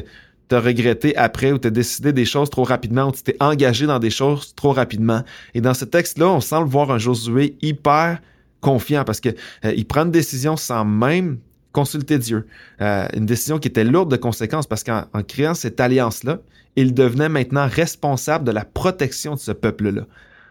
tu 0.48 0.54
as 0.54 0.60
regrettées 0.60 1.16
après 1.16 1.52
ou 1.52 1.58
tu 1.58 1.68
as 1.68 1.70
décidé 1.70 2.12
des 2.12 2.24
choses 2.24 2.50
trop 2.50 2.64
rapidement 2.64 3.08
ou 3.08 3.12
tu 3.12 3.22
t'es 3.22 3.36
engagé 3.40 3.86
dans 3.86 3.98
des 3.98 4.10
choses 4.10 4.54
trop 4.54 4.72
rapidement. 4.72 5.22
Et 5.54 5.60
dans 5.60 5.74
ce 5.74 5.84
texte-là, 5.84 6.28
on 6.28 6.40
semble 6.40 6.68
voir 6.68 6.90
un 6.90 6.98
Josué 6.98 7.56
hyper 7.62 8.20
confiant 8.60 9.04
parce 9.04 9.20
que 9.20 9.30
euh, 9.64 9.84
prend 9.88 10.04
une 10.04 10.10
décision 10.10 10.56
sans 10.56 10.84
même 10.84 11.38
consulter 11.72 12.18
Dieu. 12.18 12.46
Euh, 12.80 13.06
une 13.14 13.26
décision 13.26 13.58
qui 13.58 13.68
était 13.68 13.84
lourde 13.84 14.10
de 14.10 14.16
conséquences 14.16 14.66
parce 14.66 14.82
qu'en 14.82 15.04
créant 15.28 15.54
cette 15.54 15.78
alliance-là, 15.78 16.38
il 16.74 16.94
devenait 16.94 17.28
maintenant 17.28 17.68
responsable 17.68 18.44
de 18.44 18.52
la 18.52 18.64
protection 18.64 19.34
de 19.34 19.40
ce 19.40 19.52
peuple-là. 19.52 20.02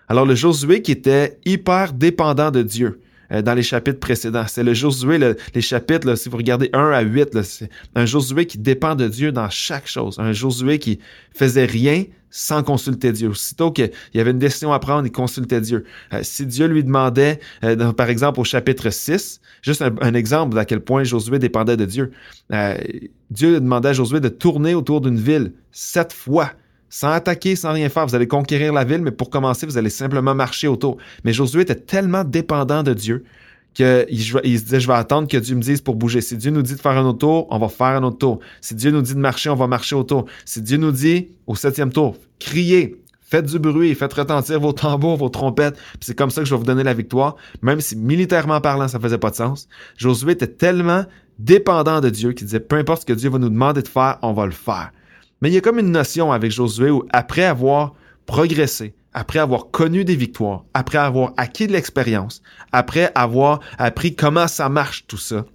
Alors 0.08 0.26
le 0.26 0.36
Josué 0.36 0.82
qui 0.82 0.92
était 0.92 1.40
hyper 1.46 1.94
dépendant 1.94 2.52
de 2.52 2.62
Dieu, 2.62 3.02
dans 3.32 3.54
les 3.54 3.64
chapitres 3.64 4.00
précédents. 4.00 4.46
C'est 4.48 4.64
le 4.64 4.74
Josué, 4.74 5.18
les 5.54 5.62
chapitres, 5.62 6.16
si 6.16 6.30
vous 6.30 6.38
regardez 6.38 6.70
1 6.74 6.92
à 6.92 7.02
8, 7.02 7.42
c'est 7.44 7.70
un 7.96 8.06
Josué 8.06 8.46
qui 8.46 8.58
dépend 8.58 8.96
de 8.96 9.08
Dieu 9.08 9.32
dans 9.32 9.50
chaque 9.50 9.88
chose. 9.88 10.20
Un 10.20 10.34
Josué 10.34 10.80
qui 10.80 11.00
faisait 11.34 11.66
rien 11.66 12.04
sans 12.36 12.64
consulter 12.64 13.14
Dieu. 13.14 13.30
Aussitôt 13.30 13.72
qu'il 13.72 13.92
y 14.14 14.20
avait 14.20 14.32
une 14.32 14.40
décision 14.40 14.74
à 14.74 14.80
prendre, 14.80 15.08
il 15.08 15.12
consultait 15.12 15.62
Dieu. 15.62 15.86
Euh, 16.14 16.20
si 16.22 16.46
Dieu 16.46 16.68
lui 16.68 16.84
demandait, 16.84 17.40
euh, 17.64 17.94
par 17.94 18.10
exemple 18.10 18.42
au 18.42 18.44
chapitre 18.44 18.90
6, 18.90 19.40
juste 19.62 19.82
un, 19.82 20.14
exemple 20.14 20.54
d'à 20.54 20.66
quel 20.66 20.82
point 20.82 21.06
Josué 21.06 21.40
dépendait 21.40 21.78
de 21.78 21.86
Dieu. 21.86 22.12
Dieu 23.32 23.62
demandait 23.62 23.90
à 23.90 23.94
Josué 23.94 24.20
de 24.20 24.28
tourner 24.28 24.76
autour 24.76 25.00
d'une 25.00 25.18
ville 25.18 25.54
sept 25.72 26.12
fois 26.12 26.52
sans 26.96 27.12
attaquer, 27.12 27.58
sans 27.58 27.74
rien 27.74 27.90
faire. 27.90 28.08
Vous 28.08 28.16
allez 28.16 28.28
conquérir 28.28 28.72
la 28.72 28.86
ville, 28.86 29.02
mais 29.02 29.12
pour 29.12 29.30
commencer, 29.30 29.66
vous 29.66 29.78
allez 29.78 29.90
simplement 29.90 30.34
marcher 30.34 30.70
autour. 30.70 30.96
Mais 31.26 31.34
Josué 31.34 31.64
était 31.64 31.76
tellement 31.76 32.24
dépendant 32.24 32.84
de 32.84 32.94
Dieu 32.94 33.26
qu'il 33.74 34.06
il 34.10 34.60
se 34.60 34.64
disait, 34.64 34.80
je 34.80 34.88
vais 34.88 34.94
attendre 34.94 35.28
que 35.28 35.36
Dieu 35.36 35.58
me 35.58 35.62
dise 35.62 35.82
pour 35.82 35.96
bouger. 35.96 36.22
Si 36.22 36.38
Dieu 36.38 36.52
nous 36.52 36.62
dit 36.62 36.74
de 36.74 36.80
faire 36.80 36.94
un 36.94 37.04
autre 37.04 37.20
tour, 37.20 37.48
on 37.50 37.60
va 37.60 37.68
faire 37.68 37.88
un 37.88 38.04
autre 38.04 38.20
tour. 38.20 38.40
Si 38.62 38.76
Dieu 38.76 38.92
nous 38.92 39.02
dit 39.02 39.14
de 39.14 39.20
marcher, 39.20 39.50
on 39.50 39.58
va 39.58 39.68
marcher 39.68 39.94
autour. 39.94 40.26
Si 40.46 40.62
Dieu 40.62 40.78
nous 40.78 40.94
dit, 40.94 41.28
au 41.48 41.56
septième 41.56 41.92
tour, 41.92 42.16
criez, 42.40 42.96
faites 43.20 43.46
du 43.46 43.60
bruit, 43.60 43.94
faites 43.94 44.14
retentir 44.14 44.62
vos 44.62 44.72
tambours, 44.72 45.18
vos 45.18 45.28
trompettes, 45.28 45.78
c'est 46.00 46.16
comme 46.18 46.30
ça 46.30 46.44
que 46.44 46.48
je 46.48 46.54
vais 46.54 46.60
vous 46.60 46.64
donner 46.64 46.84
la 46.84 46.94
victoire, 46.94 47.36
même 47.62 47.82
si 47.82 47.98
militairement 47.98 48.62
parlant, 48.62 48.88
ça 48.88 49.02
faisait 49.02 49.18
pas 49.18 49.32
de 49.32 49.36
sens. 49.36 49.68
Josué 49.98 50.32
était 50.32 50.48
tellement 50.48 51.04
dépendant 51.40 52.00
de 52.00 52.10
Dieu 52.10 52.32
qu'il 52.32 52.48
disait, 52.48 52.62
peu 52.62 52.78
importe 52.78 53.02
ce 53.02 53.06
que 53.06 53.12
Dieu 53.12 53.30
va 53.30 53.38
nous 53.38 53.50
demander 53.50 53.82
de 53.82 53.90
faire, 53.90 54.18
on 54.22 54.32
va 54.32 54.46
le 54.46 54.54
faire. 54.54 54.92
Mais 55.42 55.50
il 55.50 55.54
y 55.54 55.58
a 55.58 55.62
comme 55.62 55.80
une 55.80 55.92
notion 55.92 56.32
avec 56.32 56.52
Josué 56.52 56.90
où 56.90 57.04
après 57.12 57.44
avoir 57.44 57.94
progressé, 58.26 58.96
après 59.14 59.40
avoir 59.40 59.72
connu 59.72 60.04
des 60.06 60.16
victoires, 60.16 60.66
après 60.74 60.98
avoir 60.98 61.34
acquis 61.38 61.68
de 61.68 61.74
l'expérience, 61.74 62.42
après 62.72 63.12
avoir 63.16 63.60
appris 63.78 64.16
comment 64.16 64.48
ça 64.48 64.70
marche 64.70 65.06
tout 65.08 65.18
ça, 65.18 65.46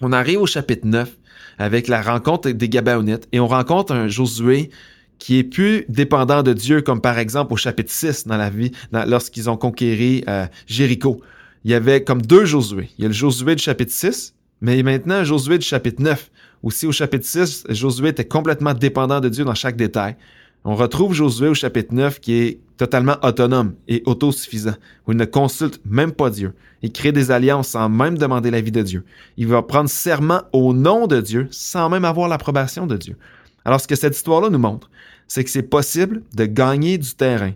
on 0.00 0.12
arrive 0.12 0.42
au 0.42 0.46
chapitre 0.46 0.86
9 0.86 1.16
avec 1.58 1.88
la 1.88 2.02
rencontre 2.02 2.50
des 2.50 2.68
Gabaonites 2.68 3.28
et 3.32 3.40
on 3.40 3.46
rencontre 3.46 3.92
un 3.92 4.08
Josué 4.08 4.70
qui 5.18 5.38
est 5.38 5.44
plus 5.44 5.84
dépendant 5.88 6.42
de 6.42 6.52
Dieu, 6.52 6.82
comme 6.82 7.00
par 7.00 7.18
exemple 7.18 7.52
au 7.52 7.56
chapitre 7.56 7.92
6 7.92 8.26
dans 8.26 8.36
la 8.36 8.50
vie, 8.50 8.72
lorsqu'ils 9.06 9.48
ont 9.48 9.56
conquéri 9.56 10.24
euh, 10.28 10.46
Jéricho. 10.66 11.20
Il 11.64 11.70
y 11.70 11.74
avait 11.74 12.02
comme 12.02 12.20
deux 12.20 12.44
Josué. 12.44 12.90
Il 12.98 13.02
y 13.02 13.04
a 13.04 13.08
le 13.08 13.14
Josué 13.14 13.54
du 13.54 13.62
chapitre 13.62 13.92
6, 13.92 14.34
Mais 14.62 14.80
maintenant, 14.84 15.24
Josué 15.24 15.58
du 15.58 15.66
chapitre 15.66 16.00
9. 16.00 16.30
Aussi 16.62 16.86
au 16.86 16.92
chapitre 16.92 17.26
6, 17.26 17.64
Josué 17.68 18.10
était 18.10 18.24
complètement 18.24 18.74
dépendant 18.74 19.20
de 19.20 19.28
Dieu 19.28 19.44
dans 19.44 19.56
chaque 19.56 19.76
détail. 19.76 20.16
On 20.64 20.76
retrouve 20.76 21.12
Josué 21.12 21.48
au 21.48 21.54
chapitre 21.54 21.92
9 21.92 22.20
qui 22.20 22.34
est 22.34 22.60
totalement 22.76 23.16
autonome 23.24 23.74
et 23.88 24.04
autosuffisant, 24.06 24.76
où 25.06 25.12
il 25.12 25.18
ne 25.18 25.24
consulte 25.24 25.80
même 25.84 26.12
pas 26.12 26.30
Dieu. 26.30 26.54
Il 26.80 26.92
crée 26.92 27.10
des 27.10 27.32
alliances 27.32 27.70
sans 27.70 27.88
même 27.88 28.16
demander 28.16 28.52
l'avis 28.52 28.70
de 28.70 28.82
Dieu. 28.82 29.04
Il 29.36 29.48
va 29.48 29.62
prendre 29.62 29.90
serment 29.90 30.42
au 30.52 30.72
nom 30.72 31.08
de 31.08 31.20
Dieu 31.20 31.48
sans 31.50 31.88
même 31.88 32.04
avoir 32.04 32.28
l'approbation 32.28 32.86
de 32.86 32.96
Dieu. 32.96 33.16
Alors 33.64 33.80
ce 33.80 33.88
que 33.88 33.96
cette 33.96 34.14
histoire-là 34.14 34.48
nous 34.48 34.58
montre, 34.60 34.90
c'est 35.26 35.42
que 35.42 35.50
c'est 35.50 35.62
possible 35.64 36.22
de 36.34 36.44
gagner 36.44 36.98
du 36.98 37.12
terrain, 37.14 37.52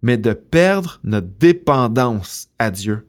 mais 0.00 0.16
de 0.16 0.32
perdre 0.32 0.98
notre 1.04 1.28
dépendance 1.38 2.48
à 2.58 2.70
Dieu 2.70 3.06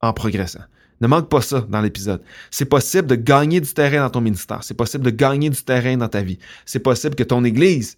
en 0.00 0.12
progressant. 0.12 0.64
Ne 1.00 1.06
manque 1.06 1.28
pas 1.28 1.40
ça 1.40 1.66
dans 1.68 1.80
l'épisode. 1.80 2.22
C'est 2.50 2.66
possible 2.66 3.08
de 3.08 3.14
gagner 3.14 3.60
du 3.60 3.72
terrain 3.72 4.00
dans 4.00 4.10
ton 4.10 4.20
ministère. 4.20 4.62
C'est 4.62 4.74
possible 4.74 5.04
de 5.04 5.10
gagner 5.10 5.48
du 5.48 5.62
terrain 5.62 5.96
dans 5.96 6.08
ta 6.08 6.22
vie. 6.22 6.38
C'est 6.66 6.80
possible 6.80 7.14
que 7.14 7.22
ton 7.22 7.44
Église 7.44 7.96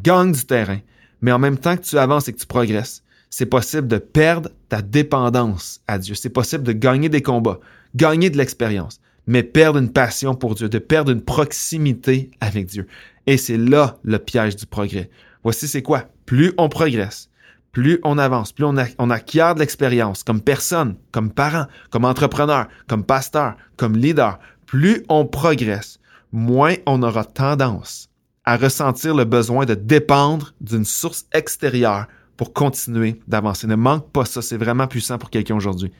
gagne 0.00 0.32
du 0.32 0.44
terrain, 0.44 0.78
mais 1.20 1.32
en 1.32 1.38
même 1.38 1.58
temps 1.58 1.76
que 1.76 1.82
tu 1.82 1.98
avances 1.98 2.28
et 2.28 2.32
que 2.32 2.38
tu 2.38 2.46
progresses, 2.46 3.02
c'est 3.30 3.46
possible 3.46 3.88
de 3.88 3.98
perdre 3.98 4.50
ta 4.68 4.82
dépendance 4.82 5.80
à 5.88 5.98
Dieu. 5.98 6.14
C'est 6.14 6.30
possible 6.30 6.62
de 6.62 6.72
gagner 6.72 7.08
des 7.08 7.22
combats, 7.22 7.58
gagner 7.96 8.30
de 8.30 8.36
l'expérience, 8.36 9.00
mais 9.26 9.42
perdre 9.42 9.80
une 9.80 9.90
passion 9.92 10.36
pour 10.36 10.54
Dieu, 10.54 10.68
de 10.68 10.78
perdre 10.78 11.10
une 11.10 11.22
proximité 11.22 12.30
avec 12.40 12.66
Dieu. 12.66 12.86
Et 13.26 13.36
c'est 13.36 13.56
là 13.56 13.98
le 14.04 14.18
piège 14.18 14.54
du 14.54 14.66
progrès. 14.66 15.10
Voici 15.42 15.66
c'est 15.66 15.82
quoi? 15.82 16.08
Plus 16.26 16.52
on 16.58 16.68
progresse, 16.68 17.28
plus 17.74 17.98
on 18.04 18.16
avance, 18.16 18.52
plus 18.52 18.64
on, 18.64 19.10
acquiert 19.10 19.54
de 19.54 19.60
l'expérience 19.60 20.22
comme 20.22 20.40
personne, 20.40 20.94
comme 21.12 21.30
parent, 21.30 21.66
comme 21.90 22.06
entrepreneur, 22.06 22.68
comme 22.88 23.04
pasteur, 23.04 23.56
comme 23.76 23.96
leader, 23.96 24.38
plus 24.64 25.04
on 25.10 25.26
progresse, 25.26 25.98
moins 26.32 26.74
on 26.86 27.02
aura 27.02 27.24
tendance 27.24 28.08
à 28.44 28.56
ressentir 28.56 29.14
le 29.14 29.24
besoin 29.24 29.66
de 29.66 29.74
dépendre 29.74 30.54
d'une 30.60 30.84
source 30.84 31.26
extérieure 31.32 32.06
pour 32.36 32.52
continuer 32.52 33.20
d'avancer. 33.26 33.66
Ne 33.66 33.76
manque 33.76 34.10
pas 34.10 34.24
ça, 34.24 34.40
c'est 34.40 34.56
vraiment 34.56 34.86
puissant 34.86 35.18
pour 35.18 35.30
quelqu'un 35.30 35.56
aujourd'hui. 35.56 35.92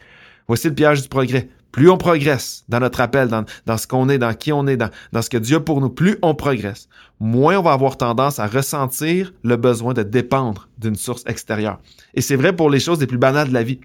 Voici 0.46 0.68
le 0.68 0.74
piège 0.74 1.02
du 1.02 1.08
progrès. 1.08 1.48
Plus 1.74 1.90
on 1.90 1.96
progresse 1.98 2.62
dans 2.68 2.78
notre 2.78 3.00
appel, 3.00 3.28
dans, 3.28 3.76
ce 3.76 3.88
qu'on 3.88 4.08
est, 4.08 4.16
dans 4.16 4.32
qui 4.32 4.52
on 4.52 4.64
est, 4.68 4.76
dans, 4.76 4.90
dans 5.10 5.22
ce 5.22 5.28
que 5.28 5.36
Dieu 5.36 5.56
a 5.56 5.60
pour 5.60 5.80
nous, 5.80 5.90
plus 5.90 6.18
on 6.22 6.32
progresse, 6.32 6.88
moins 7.18 7.58
on 7.58 7.62
va 7.62 7.72
avoir 7.72 7.96
tendance 7.96 8.38
à 8.38 8.46
ressentir 8.46 9.32
le 9.42 9.56
besoin 9.56 9.92
de 9.92 10.04
dépendre 10.04 10.68
d'une 10.78 10.94
source 10.94 11.24
extérieure. 11.26 11.80
Et 12.14 12.20
c'est 12.20 12.36
vrai 12.36 12.54
pour 12.54 12.70
les 12.70 12.78
choses 12.78 13.00
les 13.00 13.08
plus 13.08 13.18
banales 13.18 13.48
de 13.48 13.54
la 13.54 13.64
vie. 13.64 13.80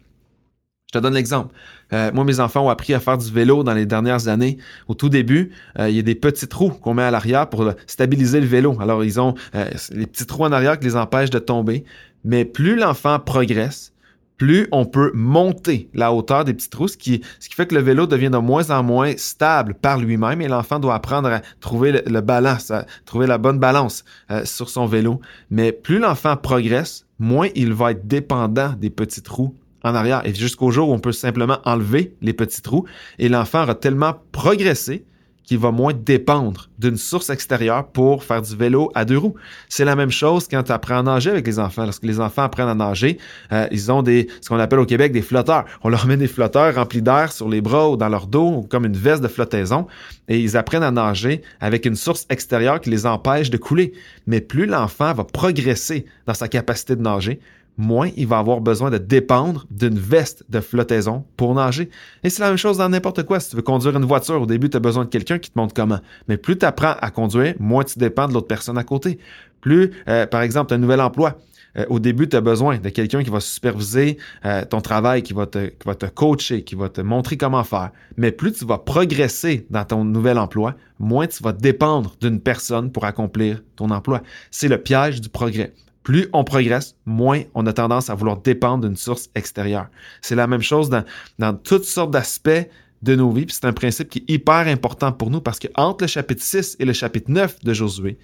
Je 0.93 1.00
te 1.00 1.01
donne 1.01 1.15
l'exemple. 1.15 1.51
Euh, 1.91 2.12
moi, 2.13 2.25
mes 2.25 2.39
enfants 2.39 2.67
ont 2.67 2.69
appris 2.69 2.93
à 2.93 3.00
faire 3.00 3.17
du 3.17 3.31
vélo 3.31 3.63
dans 3.63 3.74
les 3.74 3.88
dernières 3.88 4.27
années. 4.27 4.60
Au 4.88 4.93
tout 4.93 5.10
début, 5.10 5.50
euh, 5.79 5.89
il 5.89 5.96
y 5.96 6.00
a 6.00 6.03
des 6.03 6.13
petits 6.13 6.48
trous 6.48 6.69
qu'on 6.69 6.93
met 6.93 7.01
à 7.01 7.10
l'arrière 7.10 7.50
pour 7.50 7.74
stabiliser 7.88 8.39
le 8.39 8.46
vélo. 8.46 8.77
Alors, 8.79 9.03
ils 9.03 9.19
ont 9.19 9.34
euh, 9.55 9.65
les 9.93 10.05
petits 10.05 10.27
trous 10.27 10.43
en 10.43 10.51
arrière 10.51 10.77
qui 10.77 10.86
les 10.86 10.96
empêchent 10.96 11.31
de 11.31 11.39
tomber. 11.39 11.86
Mais 12.24 12.46
plus 12.46 12.75
l'enfant 12.75 13.17
progresse, 13.17 13.93
plus 14.39 14.67
on 14.72 14.86
peut 14.86 15.12
monter 15.13 15.89
la 15.93 16.12
hauteur 16.12 16.46
des 16.46 16.55
petits 16.55 16.69
trous, 16.69 16.88
ce 16.88 16.98
qui, 16.98 17.22
ce 17.39 17.48
qui 17.48 17.53
fait 17.53 17.67
que 17.67 17.75
le 17.75 17.81
vélo 17.81 18.08
devient 18.08 18.31
de 18.31 18.38
moins 18.38 18.72
en 18.72 18.81
moins 18.81 19.13
stable 19.17 19.75
par 19.75 20.00
lui-même 20.00 20.41
et 20.41 20.48
l'enfant 20.48 20.79
doit 20.79 20.96
apprendre 20.96 21.29
à 21.29 21.41
trouver 21.60 22.01
le, 22.03 22.22
balance, 22.22 22.72
à 22.72 22.86
trouver 23.05 23.27
la 23.27 23.38
bonne 23.38 23.60
balance 23.60 24.03
sur 24.46 24.69
son 24.69 24.88
vélo. 24.88 25.19
Mais 25.51 25.72
plus 25.72 26.00
l'enfant 26.00 26.36
progresse, 26.38 27.05
moins 27.19 27.50
il 27.53 27.74
va 27.74 27.91
être 27.91 28.08
dépendant 28.08 28.74
des 28.79 28.89
petits 28.89 29.22
trous 29.22 29.53
en 29.84 29.93
arrière 29.93 30.22
et 30.25 30.34
jusqu'au 30.34 30.72
jour 30.72 30.89
où 30.89 30.93
on 30.93 31.00
peut 31.00 31.12
simplement 31.12 31.60
enlever 31.65 32.15
les 32.22 32.34
petits 32.34 32.62
trous 32.62 32.86
et 33.17 33.29
l'enfant 33.29 33.63
aura 33.63 33.75
tellement 33.75 34.15
progressé 34.31 35.05
qu'il 35.50 35.58
va 35.58 35.72
moins 35.72 35.94
dépendre 35.94 36.70
d'une 36.77 36.96
source 36.96 37.32
extérieure 37.32 37.88
pour 37.88 38.24
faire 38.24 38.44
du 38.44 38.56
vélo 38.56 38.91
à 38.94 39.03
deux 39.03 39.18
roues. 39.18 39.34
C'est 39.68 39.84
la 39.84 39.96
même 39.96 40.12
chose 40.12 40.48
quand 40.48 40.62
tu 40.62 40.72
apprends 40.72 41.00
à 41.00 41.01
nager 41.01 41.32
avec 41.32 41.48
les 41.48 41.58
enfants. 41.58 41.86
Lorsque 41.86 42.03
les 42.03 42.20
enfants 42.20 42.44
apprennent 42.44 42.68
à 42.68 42.75
nager, 42.75 43.18
euh, 43.51 43.65
ils 43.72 43.91
ont 43.91 44.03
des 44.03 44.27
ce 44.41 44.50
qu'on 44.50 44.60
appelle 44.60 44.77
au 44.77 44.86
Québec 44.86 45.12
des 45.12 45.24
flotteurs. 45.24 45.65
On 45.82 45.89
leur 45.89 46.06
met 46.06 46.18
des 46.18 46.27
flotteurs 46.27 46.75
remplis 46.75 47.01
d'air 47.01 47.32
sur 47.32 47.50
les 47.50 47.62
bras 47.62 47.89
ou 47.89 47.98
dans 47.98 48.10
leur 48.10 48.27
dos, 48.27 48.62
comme 48.70 48.86
une 48.86 48.96
veste 48.96 49.24
de 49.24 49.27
flottaison, 49.27 49.88
et 50.27 50.39
ils 50.39 50.56
apprennent 50.56 50.84
à 50.84 50.91
nager 50.91 51.41
avec 51.62 51.88
une 51.88 51.96
source 51.96 52.27
extérieure 52.29 52.79
qui 52.79 52.91
les 52.91 53.08
empêche 53.08 53.50
de 53.50 53.58
couler. 53.58 53.94
Mais 54.27 54.41
plus 54.41 54.68
l'enfant 54.68 55.15
va 55.15 55.24
progresser 55.24 56.06
dans 56.27 56.36
sa 56.36 56.48
capacité 56.48 56.96
de 56.96 57.01
nager, 57.01 57.39
moins 57.79 58.09
il 58.17 58.27
va 58.27 58.38
avoir 58.38 58.59
besoin 58.59 58.91
de 58.91 58.98
dépendre 58.98 59.65
d'une 59.71 59.98
veste 59.98 60.43
de 60.50 60.59
flottaison 60.59 61.24
pour 61.38 61.55
nager. 61.55 61.89
Et 62.24 62.29
c'est 62.29 62.41
la 62.41 62.50
même 62.50 62.57
chose 62.57 62.77
dans 62.77 62.89
n'importe 62.89 63.24
quoi. 63.24 63.39
Si 63.39 63.50
tu 63.50 63.55
veux 63.55 63.62
conduire 63.62 63.95
une 63.95 64.05
voiture, 64.05 64.41
au 64.41 64.45
début, 64.45 64.69
tu 64.69 64.77
as 64.77 64.81
besoin 64.81 65.05
de 65.05 65.09
quelqu'un 65.09 65.39
qui 65.39 65.50
te 65.50 65.57
montre 65.57 65.74
comment. 65.74 66.00
Mais 66.27 66.38
plus 66.38 66.57
tu 66.57 66.65
apprends 66.65 66.95
à 67.01 67.09
conduire, 67.09 67.55
moins 67.57 67.86
tu 67.86 67.98
dépends 67.98 68.27
de 68.27 68.33
l'autre 68.33 68.48
personne 68.48 68.77
à 68.77 68.83
côté. 68.83 69.17
Plus, 69.62 69.91
euh, 70.09 70.27
par 70.27 70.41
exemple, 70.41 70.67
tu 70.67 70.74
as 70.74 70.77
un 70.77 70.79
nouvel 70.79 71.00
emploi. 71.00 71.38
Euh, 71.77 71.86
au 71.89 72.00
début, 72.00 72.27
tu 72.27 72.36
as 72.36 72.41
besoin 72.41 72.79
de 72.79 72.89
quelqu'un 72.89 73.24
qui 73.24 73.29
va 73.29 73.39
superviser 73.39 74.17
euh, 74.43 74.65
ton 74.65 74.81
travail, 74.81 75.24
qui 75.24 75.31
va, 75.31 75.45
te, 75.45 75.67
qui 75.67 75.86
va 75.86 75.95
te 75.95 76.07
coacher, 76.07 76.63
qui 76.63 76.75
va 76.75 76.89
te 76.89 77.00
montrer 77.00 77.38
comment 77.38 77.63
faire. 77.63 77.91
Mais 78.17 78.33
plus 78.33 78.51
tu 78.51 78.65
vas 78.65 78.79
progresser 78.79 79.67
dans 79.69 79.86
ton 79.86 80.03
nouvel 80.03 80.38
emploi, 80.38 80.75
moins 80.98 81.27
tu 81.27 81.41
vas 81.43 81.53
dépendre 81.53 82.15
d'une 82.19 82.41
personne 82.41 82.91
pour 82.91 83.05
accomplir 83.05 83.62
ton 83.77 83.89
emploi. 83.91 84.21
C'est 84.51 84.67
le 84.67 84.79
piège 84.79 85.21
du 85.21 85.29
progrès 85.29 85.74
plus 86.10 86.28
on 86.34 86.44
progresse, 86.44 86.96
moins 87.06 87.44
on 87.54 87.68
a 87.68 87.72
tendance 87.72 88.10
à 88.10 88.16
vouloir 88.16 88.38
dépendre 88.42 88.88
d'une 88.88 88.98
source 88.98 89.30
extérieure. 89.36 89.89
C'est 90.24 90.34
la 90.34 90.48
même 90.48 90.63
chose 90.63 90.89
dans, 90.89 91.54
toutes 91.54 91.84
sortes 91.84 92.10
d'aspects 92.10 92.68
de 93.04 93.16
nos 93.16 93.30
vies. 93.30 93.46
C'est 93.48 93.66
un 93.66 93.74
principe 93.74 94.10
qui 94.10 94.25
est 94.28 94.34
hyper 94.34 94.68
important 94.68 95.12
pour 95.12 95.30
nous 95.30 95.39
parce 95.39 95.60
que 95.60 95.68
entre 95.75 96.06
le 96.06 96.08
chapitre 96.08 96.42
6 96.42 96.78
et 96.80 96.86
le 96.86 96.94
chapitre 96.94 97.30
9 97.30 97.63
de 97.63 97.74
Josué, 97.74 98.18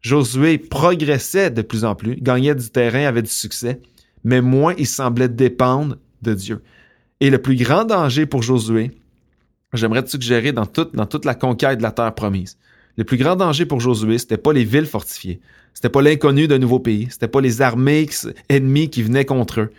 Josué 0.00 0.56
progressait 0.56 1.50
de 1.50 1.60
plus 1.60 1.84
en 1.84 1.94
plus, 1.94 2.16
gagnait 2.16 2.54
du 2.54 2.70
terrain, 2.70 3.04
avait 3.04 3.20
du 3.20 3.28
succès, 3.28 3.82
mais 4.24 4.40
moins 4.40 4.72
il 4.78 4.86
semblait 4.86 5.28
dépendre 5.28 5.96
de 6.22 6.32
Dieu. 6.32 6.62
Et 7.20 7.28
le 7.28 7.36
plus 7.36 7.56
grand 7.56 7.84
danger 7.84 8.24
pour 8.24 8.40
Josué, 8.40 8.92
j'aimerais 9.74 10.04
te 10.04 10.08
suggérer 10.08 10.52
dans 10.52 10.64
toute, 10.64 10.96
dans 10.96 11.04
toute 11.04 11.26
la 11.26 11.34
conquête 11.34 11.76
de 11.76 11.82
la 11.82 11.92
terre 11.92 12.14
promise, 12.14 12.56
le 12.96 13.04
plus 13.04 13.16
grand 13.16 13.36
danger 13.36 13.66
pour 13.66 13.80
Josué, 13.80 14.18
c'était 14.18 14.38
pas 14.38 14.52
les 14.52 14.64
villes 14.64 14.86
fortifiées, 14.86 15.40
c'était 15.74 15.90
pas 15.90 16.02
l'inconnu 16.02 16.48
d'un 16.48 16.58
nouveau 16.58 16.78
pays, 16.78 17.08
c'était 17.10 17.28
pas 17.28 17.40
les 17.40 17.60
armées 17.60 18.08
ennemies 18.48 18.90
qui 18.90 19.02
venaient 19.02 19.24
contre 19.24 19.60
eux. 19.60 19.70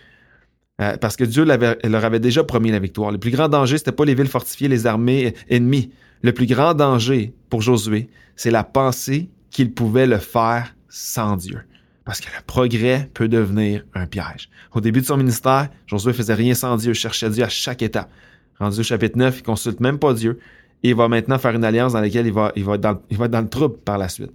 Euh, 0.79 0.95
parce 0.97 1.15
que 1.15 1.23
Dieu 1.23 1.43
leur 1.43 2.05
avait 2.05 2.19
déjà 2.19 2.43
promis 2.43 2.69
la 2.69 2.77
victoire. 2.77 3.11
Le 3.11 3.17
plus 3.17 3.31
grand 3.31 3.49
danger, 3.49 3.79
c'était 3.79 3.91
pas 3.91 4.05
les 4.05 4.13
villes 4.13 4.27
fortifiées, 4.27 4.67
les 4.67 4.85
armées 4.85 5.33
ennemies. 5.49 5.91
Le 6.21 6.33
plus 6.33 6.45
grand 6.45 6.75
danger 6.75 7.33
pour 7.49 7.61
Josué, 7.61 8.09
c'est 8.35 8.51
la 8.51 8.63
pensée 8.63 9.29
qu'il 9.49 9.73
pouvait 9.73 10.05
le 10.05 10.19
faire 10.19 10.75
sans 10.87 11.35
Dieu. 11.35 11.61
Parce 12.05 12.21
que 12.21 12.27
le 12.27 12.43
progrès 12.45 13.09
peut 13.15 13.27
devenir 13.27 13.83
un 13.95 14.05
piège. 14.05 14.49
Au 14.71 14.81
début 14.81 15.01
de 15.01 15.05
son 15.05 15.17
ministère, 15.17 15.69
Josué 15.87 16.13
faisait 16.13 16.35
rien 16.35 16.53
sans 16.53 16.77
Dieu, 16.77 16.93
cherchait 16.93 17.31
Dieu 17.31 17.43
à 17.43 17.49
chaque 17.49 17.81
étape. 17.81 18.11
Rendu 18.59 18.79
au 18.79 18.83
chapitre 18.83 19.17
9, 19.17 19.39
il 19.39 19.43
consulte 19.43 19.79
même 19.79 19.99
pas 19.99 20.13
Dieu 20.13 20.39
et 20.83 20.89
il 20.89 20.95
va 20.95 21.07
maintenant 21.07 21.37
faire 21.37 21.55
une 21.55 21.63
alliance 21.63 21.93
dans 21.93 22.01
laquelle 22.01 22.27
il 22.27 22.33
va, 22.33 22.51
il 22.55 22.63
va, 22.63 22.75
être, 22.75 22.81
dans, 22.81 22.99
il 23.09 23.17
le 23.17 23.49
trouble 23.49 23.77
par 23.77 23.97
la 23.97 24.09
suite. 24.09 24.31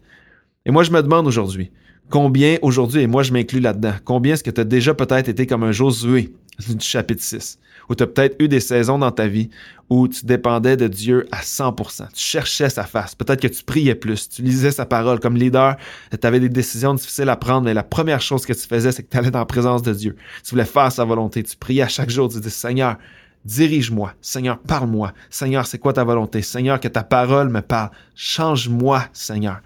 Et 0.64 0.70
moi, 0.70 0.82
je 0.82 0.90
me 0.90 1.02
demande 1.02 1.26
aujourd'hui, 1.26 1.70
combien 2.11 2.58
aujourd'hui, 2.62 3.02
et 3.02 3.06
moi 3.06 3.22
je 3.22 3.32
m'inclus 3.32 3.61
là-dedans, 3.61 3.94
combien 4.04 4.34
est-ce 4.34 4.44
que 4.44 4.50
tu 4.50 4.61
as 4.61 4.64
déjà 4.64 4.94
peut-être 4.94 5.28
été 5.28 5.46
comme 5.46 5.62
un 5.64 5.72
Josué 5.72 6.32
du 6.68 6.84
chapitre 6.84 7.22
6, 7.22 7.58
où 7.88 7.94
tu 7.94 8.02
as 8.02 8.06
peut-être 8.06 8.37
eu 8.38 8.49
des 8.49 8.61
saisons 8.61 8.99
dans 8.99 9.11
ta 9.11 9.26
vie 9.26 9.49
où 9.88 10.06
tu 10.08 10.26
dépendais 10.26 10.76
de 10.76 10.88
Dieu 10.88 11.26
à 11.32 11.40
100%, 11.40 12.08
tu 12.12 12.20
cherchais 12.20 12.68
sa 12.68 12.84
face, 12.84 13.14
peut-être 13.14 13.40
que 13.40 13.49
tu 13.49 13.64
priais 13.64 13.94
plus, 13.94 14.28
tu 14.28 14.42
lisais 14.42 14.70
sa 14.70 14.84
parole 14.84 15.20
comme 15.20 15.37
leader, 15.37 15.76
tu 16.11 16.26
avais 16.26 16.40
des 16.40 16.49
décisions 16.49 16.94
difficiles 16.94 17.28
à 17.28 17.37
prendre, 17.37 17.64
mais 17.64 17.75
la 17.75 17.82
première 17.82 18.20
chose 18.20 18.44
que 18.46 18.52
tu 18.52 18.66
faisais, 18.66 18.92
c'est 18.92 19.02
que 19.02 19.11
tu 19.11 19.16
allais 19.16 19.30
dans 19.30 19.38
la 19.38 19.46
présence 19.46 19.82
de 19.82 19.92
Dieu. 19.92 20.16
Tu 20.44 20.50
voulais 20.50 20.64
faire 20.64 20.92
sa 20.92 21.04
volonté, 21.04 21.42
tu 21.42 21.56
priais 21.56 21.82
à 21.82 21.88
chaque 21.88 22.11
jour, 22.11 22.28
tu 22.28 22.38
disais, 22.38 22.50
Seigneur, 22.50 22.96
Dirige-moi. 23.44 24.14
Seigneur, 24.20 24.58
parle-moi. 24.58 25.12
Seigneur, 25.30 25.66
c'est 25.66 25.78
quoi 25.78 25.92
ta 25.92 26.04
volonté? 26.04 26.42
Seigneur, 26.42 26.78
que 26.78 26.88
ta 26.88 27.02
parole 27.02 27.49
me 27.49 27.61
parle. 27.61 27.90
Change-moi, 28.14 29.04
Seigneur. 29.12 29.61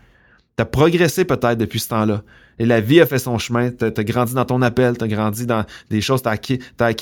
Tu 0.56 0.62
as 0.62 0.66
progressé 0.66 1.24
peut-être 1.24 1.58
depuis 1.58 1.80
ce 1.80 1.88
temps-là. 1.88 2.22
Et 2.58 2.64
la 2.64 2.80
vie 2.80 3.02
a 3.02 3.06
fait 3.06 3.18
son 3.18 3.36
chemin. 3.36 3.70
Tu 3.70 3.84
as, 3.84 3.90
grandi 4.04 4.32
dans 4.32 4.46
ton 4.46 4.62
appel, 4.62 4.96
tu 4.96 5.04
as 5.04 5.08
grandi 5.08 5.44
dans 5.44 5.66
des 5.90 6.00
choses, 6.00 6.22
tu 6.22 6.28
as 6.28 6.32
acquis, 6.32 6.58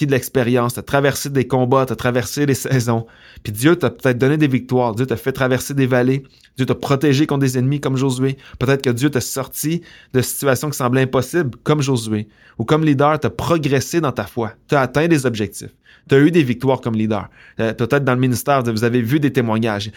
de 0.07 0.11
l'expérience, 0.11 0.75
tu 0.75 0.81
as 0.81 0.83
traversé 0.83 1.31
des 1.31 1.47
combats, 1.47 1.87
tu 1.87 1.93
as 1.93 1.97
traversé 1.97 2.45
les 2.47 2.55
saisons. 2.55 3.07
Puis 3.45 3.53
Dieu 3.53 3.77
t'a 3.77 3.91
peut-être 3.91 4.19
donné 4.19 4.37
des 4.37 4.49
victoires. 4.49 4.97
Dieu 4.97 5.07
t'a 5.07 5.17
fait 5.17 5.31
traverser 5.31 5.75
des 5.75 5.87
vallées. 5.87 6.25
Dieu 6.57 6.67
t'a 6.67 6.75
protégé 6.75 7.27
contre 7.29 7.43
des 7.43 7.57
ennemis 7.57 7.81
comme 7.81 7.97
Josué. 7.97 8.37
Peut-être 8.59 8.83
que 8.83 8.91
Dieu 8.91 9.11
t'a 9.11 9.21
sorti 9.21 9.83
de 10.13 10.21
situations 10.21 10.71
qui 10.71 10.77
semblaient 10.77 11.03
impossibles 11.03 11.57
comme 11.63 11.81
Josué. 11.81 12.27
Ou 12.59 12.65
comme 12.65 12.85
leader, 12.85 13.21
tu 13.21 13.29
as 13.29 13.31
progressé 13.31 14.01
dans 14.01 14.13
ta 14.13 14.25
foi. 14.25 14.55
Tu 14.69 14.75
as 14.75 14.81
atteint 14.81 15.07
des 15.07 15.27
objectifs 15.27 15.71
tu 16.09 16.15
as 16.15 16.19
eu 16.19 16.31
des 16.31 16.43
victoires 16.43 16.81
comme 16.81 16.95
leader. 16.95 17.29
Euh, 17.61 17.73
peut-être 17.73 18.05
dans 18.05 18.15
le 18.15 18.21
ministère, 18.21 18.63
vous 18.63 18.85
avez 18.85 19.03
vu 19.03 19.21
des 19.21 19.33
témoignages. 19.33 19.91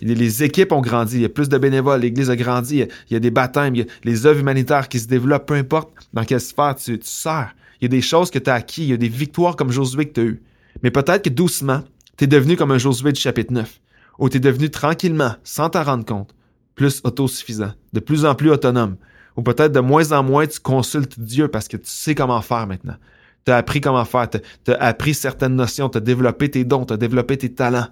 les 0.00 0.42
équipes 0.42 0.72
ont 0.72 0.80
grandi, 0.80 1.16
il 1.16 1.22
y 1.22 1.24
a 1.24 1.28
plus 1.28 1.48
de 1.48 1.58
bénévoles, 1.58 2.00
l'Église 2.00 2.30
a 2.30 2.36
grandi, 2.36 2.86
il 3.10 3.12
y 3.12 3.16
a, 3.16 3.20
des 3.20 3.30
baptêmes, 3.30 3.74
il 3.74 3.78
y 3.80 3.82
a 3.82 3.86
les 4.04 4.26
œuvres 4.26 4.40
humanitaires 4.40 4.88
qui 4.88 4.98
se 4.98 5.08
développent, 5.08 5.46
peu 5.46 5.54
importe 5.54 5.90
dans 6.12 6.24
quelle 6.24 6.40
sphère 6.40 6.74
tu, 6.76 6.98
sers. 7.02 7.54
Il 7.80 7.84
y 7.84 7.86
a 7.86 7.88
des 7.88 8.00
choses 8.00 8.30
que 8.30 8.38
tu 8.38 8.50
as 8.50 8.54
acquis, 8.54 8.84
il 8.84 8.90
y 8.90 8.92
a 8.92 8.96
des 8.96 9.08
victoires 9.08 9.56
comme 9.56 9.72
Josué 9.72 10.06
que 10.06 10.12
tu 10.12 10.20
as 10.20 10.24
eues. 10.24 10.42
Mais 10.82 10.90
peut-être 10.90 11.22
que 11.22 11.30
doucement, 11.30 11.82
tu 12.16 12.24
es 12.24 12.26
devenu 12.26 12.56
comme 12.56 12.70
un 12.70 12.78
Josué 12.78 13.12
du 13.12 13.20
chapitre 13.20 13.52
9 13.52 13.80
où 14.18 14.28
tu 14.28 14.36
es 14.36 14.40
devenu 14.40 14.70
tranquillement, 14.70 15.34
sans 15.42 15.70
t'en 15.70 15.82
rendre 15.82 16.04
compte, 16.04 16.34
plus 16.74 17.00
autosuffisant, 17.04 17.72
de 17.92 18.00
plus 18.00 18.24
en 18.24 18.34
plus 18.34 18.50
autonome, 18.50 18.96
ou 19.36 19.42
peut-être 19.42 19.72
de 19.72 19.80
moins 19.80 20.12
en 20.12 20.22
moins 20.22 20.46
tu 20.46 20.60
consultes 20.60 21.18
Dieu 21.18 21.48
parce 21.48 21.68
que 21.68 21.76
tu 21.76 21.88
sais 21.88 22.14
comment 22.14 22.40
faire 22.42 22.66
maintenant. 22.66 22.96
Tu 23.44 23.52
as 23.52 23.56
appris 23.56 23.80
comment 23.80 24.04
faire, 24.04 24.28
tu 24.30 24.72
as 24.72 24.82
appris 24.82 25.14
certaines 25.14 25.56
notions, 25.56 25.88
tu 25.88 25.98
as 25.98 26.00
développé 26.00 26.50
tes 26.50 26.64
dons, 26.64 26.84
tu 26.84 26.92
as 26.92 26.96
développé 26.96 27.36
tes 27.36 27.52
talents, 27.52 27.88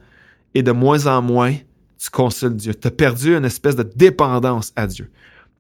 et 0.55 0.63
de 0.63 0.73
moins 0.73 1.07
en 1.07 1.23
moins 1.23 1.55
tu 1.99 2.11
consultes 2.11 2.57
Dieu. 2.57 2.75
Tu 2.75 2.89
as 2.89 2.91
perdu 2.91 3.37
une 3.37 3.45
espèce 3.45 3.77
de 3.77 3.83
dépendance 3.83 4.73
à 4.75 4.87
Dieu. 4.87 5.11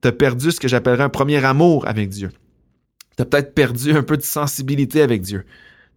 Tu 0.00 0.09
as 0.09 0.12
perdu 0.12 0.50
ce 0.50 0.59
que 0.59 0.68
j'appellerais 0.68 1.04
un 1.04 1.11
premier 1.11 1.44
amour 1.44 1.87
avec 1.87 2.09
Dieu. 2.09 2.30
Tu 3.16 3.23
as 3.23 3.26
peut-être 3.26 3.54
perdu 3.54 3.92
un 3.92 4.02
peu 4.02 4.16
de 4.16 4.23
sensibilité 4.23 5.02
avec 5.02 5.20
Dieu. 5.20 5.44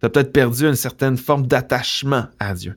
Tu 0.00 0.06
as 0.06 0.10
peut-être 0.10 0.32
perdu 0.32 0.66
une 0.66 0.74
certaine 0.74 1.16
forme 1.16 1.46
d'attachement 1.46 2.26
à 2.38 2.52
Dieu. 2.52 2.76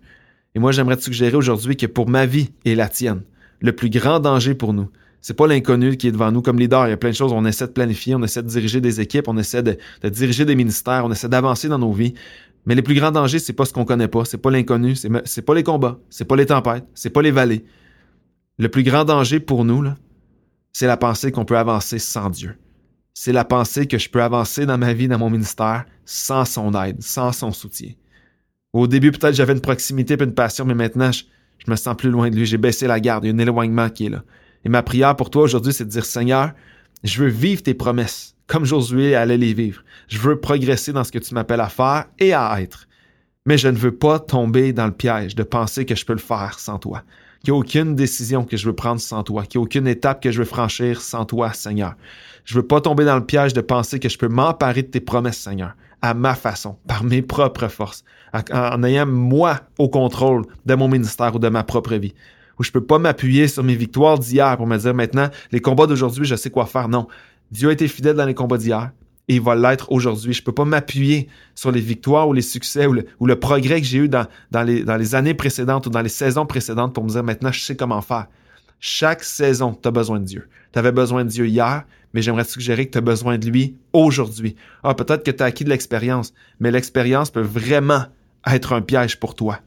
Et 0.55 0.59
moi, 0.59 0.71
j'aimerais 0.71 0.95
te 0.95 1.03
suggérer 1.03 1.35
aujourd'hui 1.35 1.75
que 1.75 1.85
pour 1.85 2.07
ma 2.07 2.25
vie 2.25 2.51
et 2.63 2.73
la 2.73 2.87
tienne, 2.87 3.23
le 3.59 3.73
plus 3.73 3.89
grand 3.89 4.19
danger 4.21 4.55
pour 4.55 4.73
nous, 4.73 4.89
c'est 5.27 5.33
pas 5.33 5.45
l'inconnu 5.45 5.97
qui 5.97 6.07
est 6.07 6.13
devant 6.13 6.31
nous 6.31 6.41
comme 6.41 6.57
leader. 6.57 6.87
Il 6.87 6.91
y 6.91 6.93
a 6.93 6.97
plein 6.97 7.09
de 7.09 7.15
choses. 7.15 7.33
On 7.33 7.43
essaie 7.43 7.67
de 7.67 7.73
planifier, 7.73 8.15
on 8.15 8.23
essaie 8.23 8.41
de 8.41 8.47
diriger 8.47 8.79
des 8.79 9.01
équipes, 9.01 9.27
on 9.27 9.37
essaie 9.37 9.61
de, 9.61 9.77
diriger 10.05 10.45
des 10.45 10.55
ministères, 10.55 11.03
on 11.03 11.11
essaie 11.11 11.27
d'avancer 11.27 11.67
dans 11.67 11.79
nos 11.79 11.91
vies. 11.91 12.13
Mais 12.65 12.75
les 12.75 12.81
plus 12.81 12.95
grands 12.95 13.11
dangers, 13.11 13.39
c'est 13.39 13.51
pas 13.51 13.65
ce 13.65 13.73
qu'on 13.73 13.83
connaît 13.83 14.07
pas, 14.07 14.23
c'est 14.23 14.37
pas 14.37 14.51
l'inconnu, 14.51 14.95
c'est 14.95 15.41
pas 15.41 15.53
les 15.53 15.63
combats, 15.63 15.99
c'est 16.09 16.23
pas 16.23 16.37
les 16.37 16.45
tempêtes, 16.45 16.85
c'est 16.93 17.09
pas 17.09 17.21
les 17.21 17.31
vallées. 17.31 17.65
Le 18.57 18.69
plus 18.69 18.83
grand 18.83 19.03
danger 19.03 19.41
pour 19.41 19.65
nous, 19.65 19.83
c'est 20.71 20.87
la 20.87 20.95
pensée 20.95 21.33
qu'on 21.33 21.43
peut 21.43 21.57
avancer 21.57 21.99
sans 21.99 22.29
Dieu. 22.29 22.55
C'est 23.13 23.33
la 23.33 23.43
pensée 23.43 23.85
que 23.85 23.97
je 23.97 24.09
peux 24.09 24.23
avancer 24.23 24.65
dans 24.65 24.77
ma 24.77 24.93
vie, 24.93 25.09
dans 25.09 25.19
mon 25.19 25.29
ministère, 25.29 25.83
sans 26.05 26.45
son 26.45 26.71
aide, 26.81 27.03
sans 27.03 27.33
son 27.33 27.51
soutien. 27.51 27.91
Au 28.71 28.87
début, 28.87 29.11
peut-être 29.11 29.35
j'avais 29.35 29.51
une 29.51 29.59
proximité 29.59 30.13
et 30.13 30.23
une 30.23 30.33
passion, 30.33 30.63
mais 30.63 30.73
maintenant, 30.73 31.11
je, 31.11 31.25
je 31.57 31.69
me 31.69 31.75
sens 31.75 31.97
plus 31.97 32.11
loin 32.11 32.29
de 32.29 32.37
lui. 32.37 32.45
J'ai 32.45 32.57
baissé 32.57 32.87
la 32.87 33.01
garde. 33.01 33.25
Il 33.25 33.27
y 33.27 33.31
a 33.31 33.35
un 33.35 33.39
éloignement 33.39 33.89
qui 33.89 34.05
est 34.05 34.09
là. 34.09 34.23
Et 34.67 34.69
ma 34.69 34.83
prière 34.83 35.15
pour 35.15 35.29
toi 35.29 35.43
aujourd'hui, 35.43 35.71
c'est 35.71 35.85
de 35.85 35.89
dire, 35.89 36.03
Seigneur, 36.03 36.51
je 37.05 37.23
veux 37.23 37.29
vivre 37.29 37.63
tes 37.63 37.73
promesses 37.73 38.35
comme 38.47 38.65
Josué 38.65 39.15
allait 39.15 39.37
les 39.37 39.53
vivre. 39.53 39.81
Je 40.09 40.17
veux 40.19 40.41
progresser 40.41 40.91
dans 40.91 41.05
ce 41.05 41.11
que 41.13 41.19
tu 41.19 41.33
m'appelles 41.33 41.61
à 41.61 41.69
faire 41.69 42.07
et 42.19 42.33
à 42.33 42.61
être. 42.61 42.89
Mais 43.45 43.57
je 43.57 43.69
ne 43.69 43.77
veux 43.77 43.95
pas 43.95 44.19
tomber 44.19 44.73
dans 44.73 44.85
le 44.85 44.91
piège 44.91 45.35
de 45.35 45.43
penser 45.43 45.85
que 45.85 45.95
je 45.95 46.03
peux 46.03 46.11
le 46.11 46.19
faire 46.19 46.59
sans 46.59 46.79
toi. 46.79 47.03
Qu'il 47.45 47.53
n'y 47.53 47.57
a 47.57 47.61
aucune 47.61 47.95
décision 47.95 48.43
que 48.43 48.57
je 48.57 48.65
veux 48.65 48.75
prendre 48.75 48.99
sans 48.99 49.23
toi. 49.23 49.45
Qu'il 49.45 49.59
n'y 49.59 49.63
a 49.63 49.65
aucune 49.67 49.87
étape 49.87 50.21
que 50.21 50.31
je 50.31 50.39
veux 50.39 50.45
franchir 50.45 50.99
sans 50.99 51.23
toi, 51.23 51.53
Seigneur. 51.53 51.95
Je 52.43 52.55
veux 52.55 52.67
pas 52.67 52.81
tomber 52.81 53.05
dans 53.05 53.15
le 53.15 53.25
piège 53.25 53.53
de 53.53 53.61
penser 53.61 54.01
que 54.01 54.09
je 54.09 54.17
peux 54.17 54.27
m'emparer 54.27 54.83
de 54.83 54.87
tes 54.87 54.99
promesses, 54.99 55.37
Seigneur, 55.37 55.77
à 56.01 56.13
ma 56.13 56.35
façon, 56.35 56.75
par 56.89 57.05
mes 57.05 57.21
propres 57.21 57.69
forces, 57.69 58.03
en 58.51 58.83
ayant 58.83 59.05
moi 59.05 59.61
au 59.77 59.87
contrôle 59.87 60.43
de 60.65 60.75
mon 60.75 60.89
ministère 60.89 61.35
ou 61.35 61.39
de 61.39 61.47
ma 61.47 61.63
propre 61.63 61.95
vie 61.95 62.13
où 62.59 62.63
je 62.63 62.71
peux 62.71 62.83
pas 62.83 62.99
m'appuyer 62.99 63.47
sur 63.47 63.63
mes 63.63 63.75
victoires 63.75 64.17
d'hier 64.17 64.57
pour 64.57 64.67
me 64.67 64.77
dire 64.77 64.93
maintenant, 64.93 65.29
les 65.51 65.59
combats 65.59 65.87
d'aujourd'hui, 65.87 66.25
je 66.25 66.35
sais 66.35 66.49
quoi 66.49 66.65
faire. 66.65 66.89
Non. 66.89 67.07
Dieu 67.51 67.69
a 67.69 67.71
été 67.71 67.87
fidèle 67.87 68.15
dans 68.15 68.25
les 68.25 68.33
combats 68.33 68.57
d'hier 68.57 68.91
et 69.27 69.35
il 69.35 69.41
va 69.41 69.55
l'être 69.55 69.91
aujourd'hui. 69.91 70.33
Je 70.33 70.43
peux 70.43 70.51
pas 70.51 70.65
m'appuyer 70.65 71.27
sur 71.55 71.71
les 71.71 71.81
victoires 71.81 72.27
ou 72.27 72.33
les 72.33 72.41
succès 72.41 72.87
ou 72.87 73.25
le, 73.25 73.39
progrès 73.39 73.81
que 73.81 73.87
j'ai 73.87 73.99
eu 73.99 74.09
dans, 74.09 74.27
les, 74.63 74.83
dans 74.83 74.97
les 74.97 75.15
années 75.15 75.33
précédentes 75.33 75.87
ou 75.87 75.89
dans 75.89 76.01
les 76.01 76.09
saisons 76.09 76.45
précédentes 76.45 76.93
pour 76.93 77.03
me 77.03 77.09
dire 77.09 77.23
maintenant, 77.23 77.51
je 77.51 77.59
sais 77.59 77.75
comment 77.75 78.01
faire. 78.01 78.27
Chaque 78.79 79.23
saison, 79.23 79.73
tu 79.73 79.87
as 79.87 79.91
besoin 79.91 80.19
de 80.19 80.25
Dieu. 80.25 80.47
Tu 80.71 80.79
avais 80.79 80.91
besoin 80.91 81.25
de 81.25 81.29
Dieu 81.29 81.47
hier, 81.47 81.83
mais 82.13 82.21
j'aimerais 82.21 82.43
suggérer 82.43 82.85
que 82.85 82.91
tu 82.91 82.97
as 82.97 83.01
besoin 83.01 83.37
de 83.37 83.47
lui 83.47 83.75
aujourd'hui. 83.91 84.55
Ah, 84.83 84.93
peut-être 84.93 85.23
que 85.23 85.31
tu 85.31 85.43
as 85.43 85.47
acquis 85.47 85.63
de 85.63 85.69
l'expérience, 85.69 86.33
mais 86.59 86.71
l'expérience 86.71 87.31
peut 87.31 87.41
vraiment 87.41 88.05
être 88.45 88.73
un 88.73 88.81
piège 88.81 89.19
pour 89.19 89.35
toi. 89.35 89.59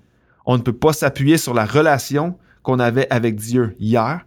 On 0.46 0.56
ne 0.56 0.62
peut 0.62 0.72
pas 0.72 0.92
s'appuyer 0.92 1.38
sur 1.38 1.54
la 1.54 1.66
relation 1.66 2.38
qu'on 2.62 2.78
avait 2.78 3.06
avec 3.10 3.36
Dieu 3.36 3.74
hier 3.78 4.24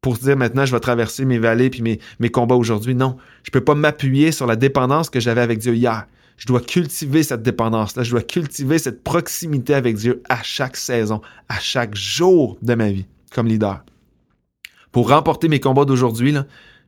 pour 0.00 0.14
dire 0.14 0.36
maintenant 0.36 0.64
je 0.64 0.72
vais 0.72 0.80
traverser 0.80 1.24
mes 1.24 1.38
vallées 1.38 1.70
puis 1.70 1.82
mes, 1.82 2.30
combats 2.30 2.56
aujourd'hui. 2.56 2.94
Non, 2.94 3.16
je 3.42 3.50
peux 3.50 3.60
pas 3.60 3.74
m'appuyer 3.74 4.32
sur 4.32 4.46
la 4.46 4.56
dépendance 4.56 5.10
que 5.10 5.20
j'avais 5.20 5.40
avec 5.40 5.58
Dieu 5.58 5.74
hier. 5.74 6.06
Je 6.36 6.46
dois 6.46 6.60
cultiver 6.60 7.22
cette 7.22 7.42
dépendance-là. 7.42 8.02
Je 8.02 8.10
dois 8.12 8.22
cultiver 8.22 8.78
cette 8.78 9.04
proximité 9.04 9.74
avec 9.74 9.96
Dieu 9.96 10.22
à 10.30 10.42
chaque 10.42 10.76
saison, 10.76 11.20
à 11.50 11.58
chaque 11.60 11.94
jour 11.94 12.56
de 12.62 12.74
ma 12.74 12.90
vie 12.90 13.04
comme 13.34 13.46
leader. 13.46 13.84
Pour 14.90 15.10
remporter 15.10 15.48
mes 15.48 15.60
combats 15.60 15.84
d'aujourd'hui, 15.84 16.34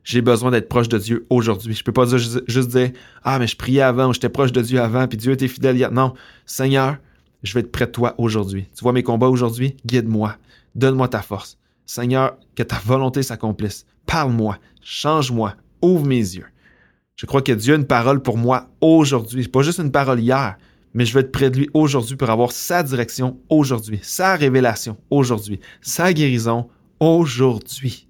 j'ai 0.03 0.21
besoin 0.21 0.51
d'être 0.51 0.67
proche 0.67 0.89
de 0.89 0.97
Dieu 0.97 1.25
aujourd'hui. 1.29 1.75
Je 1.75 1.83
peux 1.83 1.91
pas 1.91 2.05
juste, 2.05 2.67
dire 2.67 2.91
Ah, 3.23 3.39
mais 3.39 3.47
je 3.47 3.55
priais 3.55 3.81
avant, 3.81 4.11
j'étais 4.11 4.29
proche 4.29 4.51
de 4.51 4.61
Dieu 4.61 4.81
avant, 4.81 5.07
puis 5.07 5.17
Dieu 5.17 5.33
était 5.33 5.47
fidèle 5.47 5.77
hier. 5.77 5.91
Non, 5.91 6.13
Seigneur, 6.45 6.97
je 7.43 7.53
vais 7.53 7.59
être 7.59 7.71
près 7.71 7.85
de 7.85 7.91
toi 7.91 8.15
aujourd'hui. 8.17 8.67
Tu 8.75 8.83
vois 8.83 8.93
mes 8.93 9.03
combats 9.03 9.27
aujourd'hui? 9.27 9.75
Guide-moi. 9.85 10.37
Donne-moi 10.75 11.07
ta 11.09 11.21
force. 11.21 11.57
Seigneur, 11.85 12.37
que 12.55 12.63
ta 12.63 12.79
volonté 12.79 13.21
s'accomplisse. 13.21 13.85
Parle-moi, 14.05 14.57
change-moi, 14.81 15.55
ouvre 15.81 16.05
mes 16.05 16.15
yeux. 16.15 16.45
Je 17.15 17.25
crois 17.25 17.41
que 17.41 17.51
Dieu 17.51 17.73
a 17.73 17.77
une 17.77 17.85
parole 17.85 18.21
pour 18.21 18.37
moi 18.37 18.69
aujourd'hui. 18.81 19.47
Pas 19.47 19.61
juste 19.61 19.79
une 19.79 19.91
parole 19.91 20.19
hier, 20.19 20.57
mais 20.93 21.05
je 21.05 21.13
veux 21.13 21.19
être 21.19 21.31
près 21.31 21.49
de 21.49 21.57
lui 21.57 21.69
aujourd'hui 21.73 22.15
pour 22.15 22.29
avoir 22.29 22.51
sa 22.51 22.81
direction 22.81 23.39
aujourd'hui, 23.49 23.99
sa 24.01 24.35
révélation 24.35 24.97
aujourd'hui, 25.09 25.59
sa 25.81 26.13
guérison 26.13 26.69
aujourd'hui. 26.99 28.07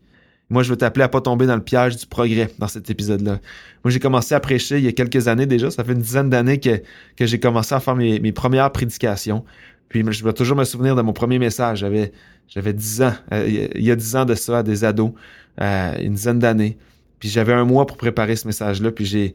Moi, 0.54 0.62
je 0.62 0.70
veux 0.70 0.78
t'appeler 0.78 1.04
à 1.04 1.10
pas 1.10 1.20
tomber 1.20 1.48
dans 1.48 1.56
le 1.56 1.64
piège 1.64 1.98
du 1.98 2.06
progrès 2.06 2.48
dans 2.60 2.68
cet 2.68 2.88
épisode-là. 2.88 3.40
Moi, 3.84 3.92
j'ai 3.92 4.00
commencé 4.00 4.36
à 4.36 4.40
prêcher 4.40 4.78
il 4.78 4.84
y 4.84 4.88
a 4.88 4.92
quelques 4.92 5.28
années 5.28 5.48
déjà. 5.48 5.72
Ça 5.72 5.84
fait 5.84 5.94
une 5.94 6.02
dizaine 6.02 6.30
d'années 6.30 6.60
que, 6.60 6.80
j'ai 7.20 7.40
commencé 7.40 7.74
à 7.74 7.80
faire 7.80 7.96
mes, 7.96 8.32
premières 8.32 8.72
prédications. 8.72 9.44
Puis 9.90 10.06
je 10.08 10.24
vais 10.24 10.32
toujours 10.32 10.56
me 10.56 10.64
souvenir 10.64 10.96
de 10.96 11.02
mon 11.02 11.12
premier 11.12 11.40
message. 11.40 11.80
J'avais, 11.80 12.12
j'avais 12.48 12.72
10 12.72 13.02
ans, 13.02 13.14
euh, 13.34 13.68
il 13.74 13.84
y 13.84 13.90
a 13.90 13.96
10 13.96 14.16
ans 14.16 14.26
de 14.26 14.36
ça, 14.36 14.62
des 14.62 14.84
ados, 14.84 15.14
euh, 15.60 15.96
une 16.00 16.14
dizaine 16.14 16.38
d'années. 16.38 16.78
Puis 17.18 17.30
j'avais 17.30 17.54
un 17.54 17.66
mois 17.66 17.88
pour 17.88 17.98
préparer 17.98 18.36
ce 18.36 18.46
message-là. 18.46 18.92
Puis 18.92 19.06
j'ai, 19.06 19.34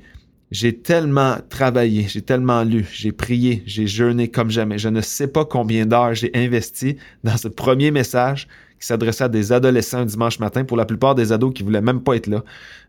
j'ai 0.52 0.78
tellement 0.78 1.38
travaillé, 1.48 2.07
j'ai 2.09 2.22
tellement 2.22 2.62
lu, 2.62 2.87
j'ai 2.92 3.11
prié, 3.11 3.64
j'ai 3.66 3.88
jeûné 3.88 4.28
comme 4.28 4.50
jamais. 4.50 4.78
Je 4.78 4.88
ne 4.88 5.00
sais 5.00 5.26
pas 5.26 5.44
combien 5.44 5.85
d'heures 5.85 6.14
j'ai 6.14 6.31
investi 6.35 6.96
dans 7.24 7.37
ce 7.37 7.48
premier 7.48 7.90
message 7.90 8.46
qui 8.80 8.86
s'adressait 8.86 9.24
à 9.24 9.28
des 9.28 9.52
adolescents 9.52 9.98
un 9.98 10.04
dimanche 10.04 10.38
matin, 10.38 10.64
pour 10.64 10.76
la 10.76 10.84
plupart 10.84 11.14
des 11.14 11.32
ados 11.32 11.52
qui 11.54 11.62
voulaient 11.62 11.80
même 11.80 12.02
pas 12.02 12.14
être 12.14 12.26
là. 12.26 12.44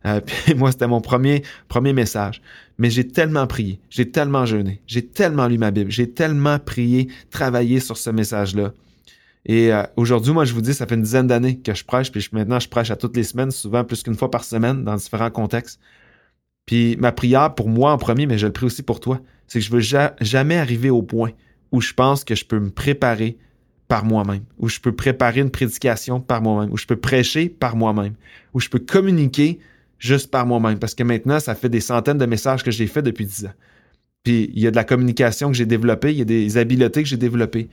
Euh, 0.06 0.22
moi, 0.56 0.72
c'était 0.72 0.88
mon 0.88 1.02
premier, 1.02 1.44
premier 1.68 1.94
message. 1.94 2.42
Mais 2.78 2.90
j'ai 2.90 3.08
tellement 3.08 3.48
prié, 3.48 3.80
j'ai 3.90 4.10
tellement 4.10 4.46
jeûné, 4.46 4.82
j'ai 4.88 5.06
tellement 5.06 5.48
lu 5.48 5.58
ma 5.58 5.72
Bible, 5.72 5.92
j'ai 5.92 6.10
tellement 6.10 6.60
prié, 6.60 7.10
travaillé 7.30 7.80
sur 7.80 7.98
ce 7.98 8.10
message-là. 8.10 8.74
Et 9.46 9.74
euh, 9.74 9.84
aujourd'hui, 9.96 10.34
moi, 10.34 10.46
je 10.46 10.54
vous 10.54 10.62
dis, 10.62 10.74
ça 10.74 10.86
fait 10.86 10.96
une 10.96 11.02
dizaine 11.02 11.28
d'années 11.28 11.60
que 11.60 11.74
je 11.74 11.84
prêche, 11.84 12.12
puis 12.12 12.26
maintenant, 12.32 12.60
je 12.60 12.70
prêche 12.70 12.92
à 12.92 12.96
toutes 12.96 13.16
les 13.18 13.24
semaines, 13.24 13.52
souvent 13.52 13.84
plus 13.84 14.04
qu'une 14.04 14.16
fois 14.16 14.32
par 14.32 14.44
semaine, 14.44 14.84
dans 14.84 14.96
différents 14.96 15.32
contextes. 15.32 15.80
Puis 16.70 16.98
ma 16.98 17.12
prière 17.12 17.56
pour 17.56 17.68
moi 17.68 17.92
en 17.92 17.98
premier, 17.98 18.28
mais 18.28 18.38
je 18.38 18.46
le 18.46 18.54
prie 18.54 18.68
aussi 18.68 18.84
pour 18.84 19.00
toi, 19.00 19.20
c'est 19.48 19.58
que 19.58 19.66
je 19.66 19.72
veux 19.72 19.80
jamais 20.22 20.56
arriver 20.56 20.92
au 20.92 21.02
point 21.02 21.32
où 21.72 21.82
je 21.82 21.94
pense 21.94 22.24
que 22.24 22.36
je 22.36 22.46
peux 22.46 22.60
me 22.60 22.70
préparer 22.70 23.40
par 23.90 24.06
moi-même, 24.06 24.44
où 24.60 24.70
je 24.70 24.80
peux 24.80 24.94
préparer 24.94 25.42
une 25.42 25.50
prédication 25.50 26.22
par 26.22 26.42
moi-même, 26.42 26.72
où 26.72 26.78
je 26.78 26.86
peux 26.86 26.96
prêcher 26.96 27.50
par 27.50 27.76
moi-même, 27.76 28.14
où 28.54 28.60
je 28.60 28.70
peux 28.70 28.80
communiquer 28.80 29.60
juste 29.98 30.30
par 30.30 30.46
moi-même. 30.46 30.78
Parce 30.78 30.94
que 30.94 31.04
maintenant, 31.04 31.40
ça 31.40 31.56
fait 31.56 31.70
des 31.70 31.82
centaines 31.82 32.20
de 32.20 32.26
messages 32.28 32.64
que 32.64 32.70
j'ai 32.70 32.86
fait 32.86 33.02
depuis 33.02 33.26
dix 33.26 33.46
ans. 33.46 33.54
Puis 34.24 34.52
il 34.54 34.62
y 34.62 34.68
a 34.68 34.72
de 34.72 34.76
la 34.76 34.84
communication 34.84 35.50
que 35.50 35.58
j'ai 35.58 35.66
développée, 35.66 36.12
il 36.12 36.20
y 36.20 36.22
a 36.22 36.26
des 36.26 36.58
habiletés 36.58 37.02
que 37.02 37.10
j'ai 37.10 37.18
développées. 37.18 37.68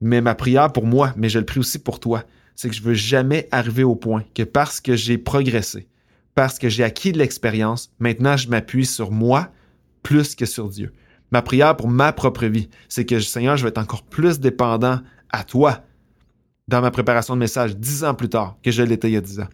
Mais 0.00 0.20
ma 0.20 0.34
prière 0.34 0.72
pour 0.72 0.84
moi, 0.84 1.14
mais 1.16 1.28
je 1.28 1.38
le 1.38 1.44
prie 1.44 1.60
aussi 1.60 1.78
pour 1.78 2.00
toi, 2.00 2.24
c'est 2.56 2.68
que 2.68 2.74
je 2.74 2.82
veux 2.82 2.94
jamais 2.94 3.46
arriver 3.52 3.84
au 3.84 3.94
point 3.94 4.24
que 4.34 4.42
parce 4.42 4.80
que 4.80 4.96
j'ai 4.96 5.16
progressé, 5.16 5.86
parce 6.34 6.58
que 6.58 6.68
j'ai 6.68 6.82
acquis 6.82 7.12
de 7.12 7.18
l'expérience, 7.18 7.92
maintenant 8.00 8.36
je 8.36 8.48
m'appuie 8.48 8.84
sur 8.84 9.12
moi 9.12 9.52
plus 10.02 10.34
que 10.34 10.44
sur 10.44 10.68
Dieu. 10.68 10.92
Ma 11.30 11.40
prière 11.40 11.76
pour 11.76 11.86
ma 11.86 12.12
propre 12.12 12.46
vie, 12.46 12.68
c'est 12.88 13.06
que 13.06 13.20
Seigneur, 13.20 13.56
je 13.56 13.62
vais 13.62 13.68
être 13.68 13.78
encore 13.78 14.02
plus 14.02 14.40
dépendant 14.40 14.98
à 15.32 15.44
toi 15.44 15.80
dans 16.68 16.80
ma 16.80 16.90
préparation 16.90 17.34
de 17.34 17.40
message 17.40 17.76
dix 17.76 18.04
ans 18.04 18.14
plus 18.14 18.28
tard 18.28 18.56
que 18.62 18.70
je 18.70 18.82
l'étais 18.82 19.08
il 19.08 19.14
y 19.14 19.16
a 19.16 19.20
dix 19.20 19.40
ans. 19.40 19.48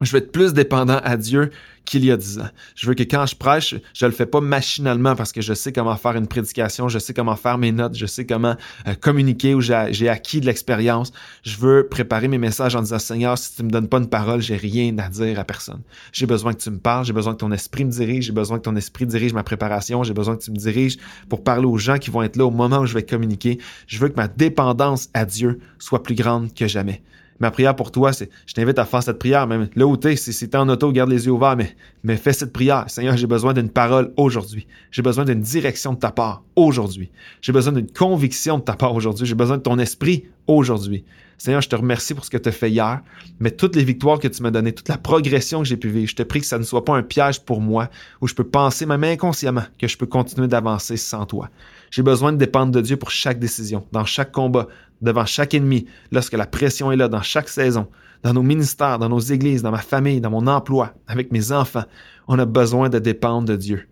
Je 0.00 0.12
veux 0.12 0.18
être 0.18 0.30
plus 0.30 0.52
dépendant 0.52 1.00
à 1.02 1.16
Dieu 1.16 1.50
qu'il 1.84 2.04
y 2.04 2.12
a 2.12 2.16
dix 2.16 2.38
ans. 2.38 2.48
Je 2.76 2.86
veux 2.86 2.94
que 2.94 3.02
quand 3.02 3.26
je 3.26 3.34
prêche, 3.34 3.74
je 3.94 4.06
le 4.06 4.12
fais 4.12 4.26
pas 4.26 4.40
machinalement 4.40 5.16
parce 5.16 5.32
que 5.32 5.40
je 5.40 5.52
sais 5.54 5.72
comment 5.72 5.96
faire 5.96 6.14
une 6.14 6.28
prédication, 6.28 6.88
je 6.88 7.00
sais 7.00 7.12
comment 7.12 7.34
faire 7.34 7.58
mes 7.58 7.72
notes, 7.72 7.96
je 7.96 8.06
sais 8.06 8.24
comment 8.24 8.54
euh, 8.86 8.94
communiquer 8.94 9.54
ou 9.56 9.60
j'ai 9.60 10.08
acquis 10.08 10.40
de 10.40 10.46
l'expérience. 10.46 11.10
Je 11.42 11.56
veux 11.56 11.88
préparer 11.88 12.28
mes 12.28 12.38
messages 12.38 12.76
en 12.76 12.82
disant 12.82 13.00
Seigneur, 13.00 13.36
si 13.36 13.56
tu 13.56 13.64
me 13.64 13.70
donnes 13.70 13.88
pas 13.88 13.98
une 13.98 14.08
parole, 14.08 14.40
j'ai 14.40 14.54
rien 14.54 14.96
à 14.98 15.08
dire 15.08 15.40
à 15.40 15.42
personne. 15.42 15.82
J'ai 16.12 16.26
besoin 16.26 16.52
que 16.52 16.60
tu 16.60 16.70
me 16.70 16.78
parles, 16.78 17.04
j'ai 17.04 17.12
besoin 17.12 17.32
que 17.32 17.40
ton 17.40 17.50
esprit 17.50 17.84
me 17.84 17.90
dirige, 17.90 18.26
j'ai 18.26 18.32
besoin 18.32 18.58
que 18.58 18.64
ton 18.64 18.76
esprit 18.76 19.04
dirige 19.04 19.32
ma 19.32 19.42
préparation, 19.42 20.04
j'ai 20.04 20.14
besoin 20.14 20.36
que 20.36 20.44
tu 20.44 20.52
me 20.52 20.56
diriges 20.58 20.98
pour 21.28 21.42
parler 21.42 21.66
aux 21.66 21.78
gens 21.78 21.98
qui 21.98 22.10
vont 22.10 22.22
être 22.22 22.36
là 22.36 22.46
au 22.46 22.52
moment 22.52 22.78
où 22.78 22.86
je 22.86 22.94
vais 22.94 23.02
communiquer. 23.02 23.58
Je 23.88 23.98
veux 23.98 24.10
que 24.10 24.16
ma 24.16 24.28
dépendance 24.28 25.08
à 25.12 25.24
Dieu 25.24 25.58
soit 25.80 26.04
plus 26.04 26.14
grande 26.14 26.54
que 26.54 26.68
jamais 26.68 27.02
ma 27.40 27.50
prière 27.50 27.76
pour 27.76 27.90
toi, 27.90 28.12
c'est, 28.12 28.30
je 28.46 28.54
t'invite 28.54 28.78
à 28.78 28.84
faire 28.84 29.02
cette 29.02 29.18
prière, 29.18 29.46
même 29.46 29.68
là 29.74 29.86
où 29.86 29.96
t'es, 29.96 30.16
si, 30.16 30.32
si 30.32 30.48
t'es 30.48 30.56
en 30.56 30.68
auto, 30.68 30.90
garde 30.92 31.10
les 31.10 31.26
yeux 31.26 31.32
ouverts, 31.32 31.56
mais, 31.56 31.74
mais 32.02 32.16
fais 32.16 32.32
cette 32.32 32.52
prière. 32.52 32.84
Seigneur, 32.88 33.16
j'ai 33.16 33.26
besoin 33.26 33.54
d'une 33.54 33.70
parole 33.70 34.12
aujourd'hui. 34.16 34.66
J'ai 34.90 35.02
besoin 35.02 35.24
d'une 35.24 35.40
direction 35.40 35.92
de 35.92 35.98
ta 35.98 36.10
part 36.10 36.42
aujourd'hui. 36.56 37.10
J'ai 37.40 37.52
besoin 37.52 37.72
d'une 37.72 37.90
conviction 37.90 38.58
de 38.58 38.62
ta 38.62 38.74
part 38.74 38.94
aujourd'hui. 38.94 39.26
J'ai 39.26 39.34
besoin 39.34 39.58
de 39.58 39.62
ton 39.62 39.78
esprit 39.78 40.24
aujourd'hui. 40.46 41.04
Seigneur, 41.38 41.60
je 41.60 41.68
te 41.68 41.76
remercie 41.76 42.14
pour 42.14 42.24
ce 42.24 42.30
que 42.30 42.36
tu 42.36 42.48
as 42.48 42.52
fait 42.52 42.68
hier, 42.68 43.00
mais 43.38 43.52
toutes 43.52 43.76
les 43.76 43.84
victoires 43.84 44.18
que 44.18 44.26
tu 44.26 44.42
m'as 44.42 44.50
données, 44.50 44.72
toute 44.72 44.88
la 44.88 44.98
progression 44.98 45.60
que 45.60 45.68
j'ai 45.68 45.76
pu 45.76 45.88
vivre, 45.88 46.08
je 46.08 46.16
te 46.16 46.24
prie 46.24 46.40
que 46.40 46.46
ça 46.46 46.58
ne 46.58 46.64
soit 46.64 46.84
pas 46.84 46.96
un 46.96 47.04
piège 47.04 47.40
pour 47.44 47.60
moi 47.60 47.88
où 48.20 48.26
je 48.26 48.34
peux 48.34 48.42
penser, 48.42 48.86
même 48.86 49.04
inconsciemment, 49.04 49.62
que 49.78 49.86
je 49.86 49.96
peux 49.96 50.06
continuer 50.06 50.48
d'avancer 50.48 50.96
sans 50.96 51.26
toi. 51.26 51.48
J'ai 51.92 52.02
besoin 52.02 52.32
de 52.32 52.38
dépendre 52.38 52.72
de 52.72 52.80
Dieu 52.80 52.96
pour 52.96 53.12
chaque 53.12 53.38
décision, 53.38 53.86
dans 53.92 54.04
chaque 54.04 54.32
combat, 54.32 54.66
devant 55.00 55.26
chaque 55.26 55.54
ennemi, 55.54 55.86
lorsque 56.10 56.32
la 56.32 56.46
pression 56.46 56.90
est 56.90 56.96
là, 56.96 57.06
dans 57.06 57.22
chaque 57.22 57.48
saison, 57.48 57.86
dans 58.24 58.32
nos 58.32 58.42
ministères, 58.42 58.98
dans 58.98 59.08
nos 59.08 59.20
églises, 59.20 59.62
dans 59.62 59.70
ma 59.70 59.78
famille, 59.78 60.20
dans 60.20 60.30
mon 60.30 60.48
emploi, 60.48 60.94
avec 61.06 61.30
mes 61.30 61.52
enfants. 61.52 61.84
On 62.26 62.40
a 62.40 62.46
besoin 62.46 62.88
de 62.88 62.98
dépendre 62.98 63.48
de 63.48 63.54
Dieu 63.54 63.86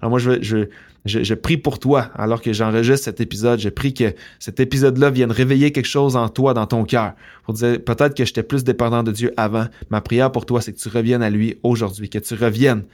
Alors 0.00 0.10
moi, 0.10 0.18
je, 0.18 0.42
je, 0.42 0.66
je, 1.04 1.34
prie 1.34 1.56
pour 1.56 1.78
toi, 1.78 2.10
alors 2.14 2.40
que 2.40 2.52
j'enregistre 2.52 3.04
cet 3.04 3.20
épisode, 3.20 3.58
je 3.58 3.68
prie 3.68 3.92
que 3.92 4.14
cet 4.38 4.60
épisode-là 4.60 5.10
vienne 5.10 5.30
réveiller 5.30 5.72
quelque 5.72 5.86
chose 5.86 6.16
en 6.16 6.28
toi, 6.28 6.54
dans 6.54 6.66
ton 6.66 6.84
cœur, 6.84 7.12
pour 7.44 7.54
dire 7.54 7.82
peut-être 7.84 8.14
que 8.14 8.24
j'étais 8.24 8.42
plus 8.42 8.64
dépendant 8.64 9.02
de 9.02 9.12
Dieu 9.12 9.32
avant. 9.36 9.66
Ma 9.90 10.00
prière 10.00 10.32
pour 10.32 10.46
toi, 10.46 10.60
c'est 10.60 10.72
que 10.72 10.78
tu 10.78 10.88
reviennes 10.88 11.22
à 11.22 11.30
lui 11.30 11.58
aujourd'hui, 11.62 12.08
que 12.08 12.18
tu 12.18 12.34
reviennes 12.34 12.84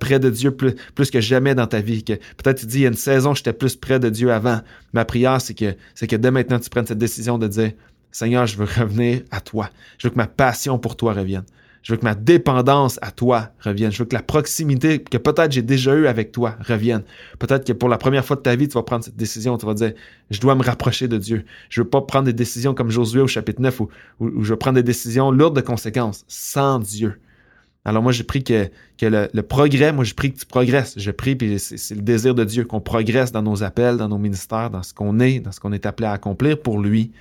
près 0.00 0.18
de 0.18 0.30
Dieu 0.30 0.50
plus, 0.52 0.74
plus 0.94 1.10
que 1.10 1.20
jamais 1.20 1.54
dans 1.54 1.66
ta 1.66 1.80
vie. 1.80 2.02
Que 2.02 2.14
peut-être 2.14 2.60
tu 2.60 2.66
dis, 2.66 2.78
il 2.78 2.82
y 2.82 2.86
a 2.86 2.88
une 2.88 2.94
saison, 2.94 3.34
j'étais 3.34 3.52
plus 3.52 3.76
près 3.76 4.00
de 4.00 4.08
Dieu 4.08 4.32
avant. 4.32 4.60
Ma 4.92 5.04
prière, 5.04 5.40
c'est 5.40 5.54
que, 5.54 5.74
c'est 5.94 6.06
que 6.06 6.16
dès 6.16 6.30
maintenant, 6.30 6.58
tu 6.58 6.70
prennes 6.70 6.86
cette 6.86 6.98
décision 6.98 7.38
de 7.38 7.46
dire, 7.46 7.72
Seigneur, 8.12 8.46
je 8.46 8.56
veux 8.56 8.64
revenir 8.64 9.22
à 9.30 9.40
toi. 9.40 9.70
Je 9.98 10.08
veux 10.08 10.10
que 10.10 10.18
ma 10.18 10.26
passion 10.26 10.78
pour 10.78 10.96
toi 10.96 11.12
revienne. 11.12 11.44
Je 11.82 11.92
veux 11.92 11.98
que 11.98 12.04
ma 12.04 12.14
dépendance 12.14 12.98
à 13.00 13.10
toi 13.10 13.50
revienne. 13.60 13.90
Je 13.90 13.98
veux 13.98 14.04
que 14.04 14.14
la 14.14 14.22
proximité 14.22 15.02
que 15.02 15.16
peut-être 15.16 15.52
j'ai 15.52 15.62
déjà 15.62 15.94
eue 15.94 16.06
avec 16.06 16.30
toi 16.30 16.56
revienne. 16.66 17.02
Peut-être 17.38 17.66
que 17.66 17.72
pour 17.72 17.88
la 17.88 17.96
première 17.96 18.24
fois 18.24 18.36
de 18.36 18.42
ta 18.42 18.54
vie, 18.54 18.68
tu 18.68 18.74
vas 18.74 18.82
prendre 18.82 19.04
cette 19.04 19.16
décision. 19.16 19.56
Tu 19.56 19.64
vas 19.64 19.74
dire, 19.74 19.92
je 20.30 20.40
dois 20.40 20.54
me 20.54 20.62
rapprocher 20.62 21.08
de 21.08 21.16
Dieu. 21.16 21.44
Je 21.70 21.80
veux 21.80 21.88
pas 21.88 22.02
prendre 22.02 22.26
des 22.26 22.34
décisions 22.34 22.74
comme 22.74 22.90
Josué 22.90 23.20
au 23.20 23.26
chapitre 23.26 23.62
9 23.62 23.80
où, 23.80 23.88
où, 24.20 24.44
je 24.44 24.54
prends 24.54 24.72
des 24.72 24.82
décisions 24.82 25.30
lourdes 25.30 25.56
de 25.56 25.62
conséquences 25.62 26.24
sans 26.28 26.78
Dieu. 26.78 27.18
Alors 27.86 28.02
moi, 28.02 28.12
j'ai 28.12 28.24
pris 28.24 28.44
que, 28.44 28.68
que 28.98 29.06
le, 29.06 29.42
progrès, 29.42 29.92
moi, 29.92 30.04
j'ai 30.04 30.12
pris 30.12 30.32
que 30.32 30.38
tu 30.38 30.46
progresses. 30.46 30.94
Je 30.98 31.10
prie, 31.10 31.34
puis 31.34 31.58
c'est 31.58 31.94
le 31.94 32.02
désir 32.02 32.34
de 32.34 32.44
Dieu 32.44 32.64
qu'on 32.64 32.80
progresse 32.80 33.32
dans 33.32 33.42
nos 33.42 33.62
appels, 33.62 33.96
dans 33.96 34.08
nos 34.08 34.18
ministères, 34.18 34.68
dans 34.68 34.82
ce 34.82 34.92
qu'on 34.92 35.18
est, 35.18 35.40
dans 35.40 35.52
ce 35.52 35.60
qu'on 35.60 35.72
est 35.72 35.86
appelé 35.86 36.06
à 36.06 36.12
accomplir 36.12 36.60
pour 36.60 36.78
lui. 36.78 37.12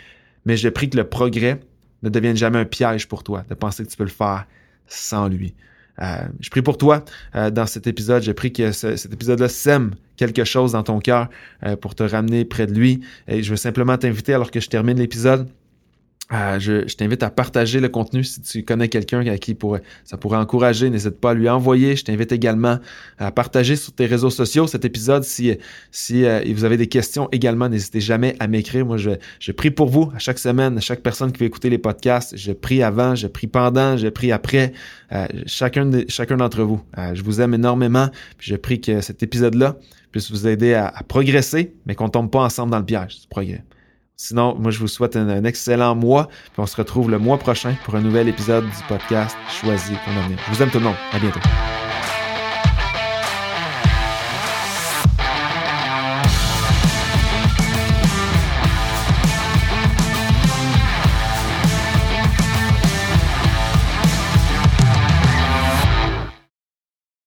Mais 0.45 0.57
j'ai 0.57 0.71
pris 0.71 0.89
que 0.89 0.97
le 0.97 1.05
progrès, 1.05 1.61
ne 2.03 2.09
devienne 2.09 2.37
jamais 2.37 2.59
un 2.59 2.65
piège 2.65 3.07
pour 3.07 3.23
toi, 3.23 3.43
de 3.49 3.55
penser 3.55 3.83
que 3.83 3.89
tu 3.89 3.97
peux 3.97 4.03
le 4.03 4.09
faire 4.09 4.45
sans 4.87 5.27
lui. 5.27 5.53
Euh, 6.01 6.21
je 6.39 6.49
prie 6.49 6.61
pour 6.61 6.77
toi 6.77 7.03
euh, 7.35 7.49
dans 7.49 7.65
cet 7.65 7.87
épisode. 7.87 8.23
J'ai 8.23 8.33
pris 8.33 8.53
que 8.53 8.71
cet 8.71 9.11
épisode-là 9.11 9.49
sème 9.49 9.91
quelque 10.15 10.43
chose 10.43 10.73
dans 10.73 10.83
ton 10.83 10.99
cœur 10.99 11.29
euh, 11.65 11.75
pour 11.75 11.95
te 11.95 12.03
ramener 12.03 12.45
près 12.45 12.67
de 12.67 12.73
lui. 12.73 13.01
Et 13.27 13.43
je 13.43 13.49
veux 13.49 13.57
simplement 13.57 13.97
t'inviter, 13.97 14.33
alors 14.33 14.51
que 14.51 14.59
je 14.59 14.69
termine 14.69 14.97
l'épisode, 14.97 15.49
euh, 16.31 16.59
je, 16.59 16.81
t'invite 16.93 17.23
à 17.23 17.31
partager 17.31 17.79
le 17.79 17.89
contenu 17.89 18.23
si 18.23 18.41
tu 18.41 18.63
connais 18.63 18.87
quelqu'un 18.87 19.25
à 19.25 19.37
qui 19.39 19.55
pourrait, 19.55 19.81
ça 20.03 20.15
pourrait 20.15 20.37
encourager. 20.37 20.89
N'hésite 20.89 21.19
pas 21.19 21.31
à 21.31 21.33
lui 21.33 21.49
envoyer. 21.49 21.95
Je 21.95 22.05
t'invite 22.05 22.31
également 22.31 22.77
à 23.17 23.31
partager 23.31 23.75
sur 23.75 23.93
tes 23.93 24.05
réseaux 24.05 24.29
sociaux 24.29 24.67
cet 24.67 24.85
épisode. 24.85 25.23
Si, 25.23 25.57
euh, 26.11 26.41
vous 26.53 26.63
avez 26.65 26.77
des 26.77 26.87
questions 26.87 27.29
également, 27.31 27.67
n'hésitez 27.67 27.99
jamais 27.99 28.35
à 28.39 28.47
m'écrire. 28.47 28.85
Moi, 28.85 28.97
je, 28.97 29.51
prie 29.51 29.71
pour 29.71 29.89
vous 29.89 30.11
à 30.15 30.19
chaque 30.19 30.37
semaine, 30.37 30.77
à 30.77 30.81
chaque 30.81 31.01
personne 31.01 31.31
qui 31.31 31.39
veut 31.39 31.47
écouter 31.47 31.71
les 31.71 31.79
podcasts. 31.79 32.37
Je 32.37 32.51
prie 32.51 32.83
avant, 32.83 33.15
je 33.15 33.27
prie 33.27 33.47
pendant, 33.47 33.97
je 33.97 34.07
prie 34.07 34.31
après. 34.31 34.73
Euh, 35.11 35.25
chacun, 35.47 35.87
de, 35.87 36.05
chacun 36.09 36.37
d'entre 36.37 36.61
vous. 36.61 36.81
je 37.13 37.23
vous 37.23 37.41
aime 37.41 37.55
énormément. 37.55 38.09
Je 38.37 38.55
prie 38.55 38.79
que 38.79 39.01
cet 39.01 39.23
épisode-là 39.23 39.77
puisse 40.11 40.29
vous 40.29 40.47
aider 40.47 40.75
à, 40.75 40.87
à 40.87 41.03
progresser, 41.03 41.73
mais 41.87 41.95
qu'on 41.95 42.09
tombe 42.09 42.29
pas 42.29 42.41
ensemble 42.41 42.71
dans 42.71 42.79
le 42.79 42.85
piège 42.85 43.21
du 43.21 43.27
progrès. 43.27 43.63
Sinon, 44.21 44.53
moi, 44.59 44.69
je 44.69 44.79
vous 44.79 44.89
souhaite 44.89 45.15
un, 45.15 45.45
excellent 45.45 45.95
mois. 45.95 46.27
Puis 46.51 46.59
on 46.59 46.65
se 46.65 46.75
retrouve 46.75 47.09
le 47.09 47.19
mois 47.19 47.37
prochain 47.37 47.75
pour 47.85 47.95
un 47.95 48.01
nouvel 48.01 48.27
épisode 48.27 48.65
du 48.65 48.83
podcast 48.89 49.37
Choisis 49.49 49.97
ton 50.05 50.19
avenir. 50.19 50.37
Je 50.45 50.53
vous 50.53 50.61
aime 50.61 50.69
tout 50.69 50.79
le 50.79 50.83
monde. 50.83 50.97
À 51.13 51.19
bientôt. 51.19 51.39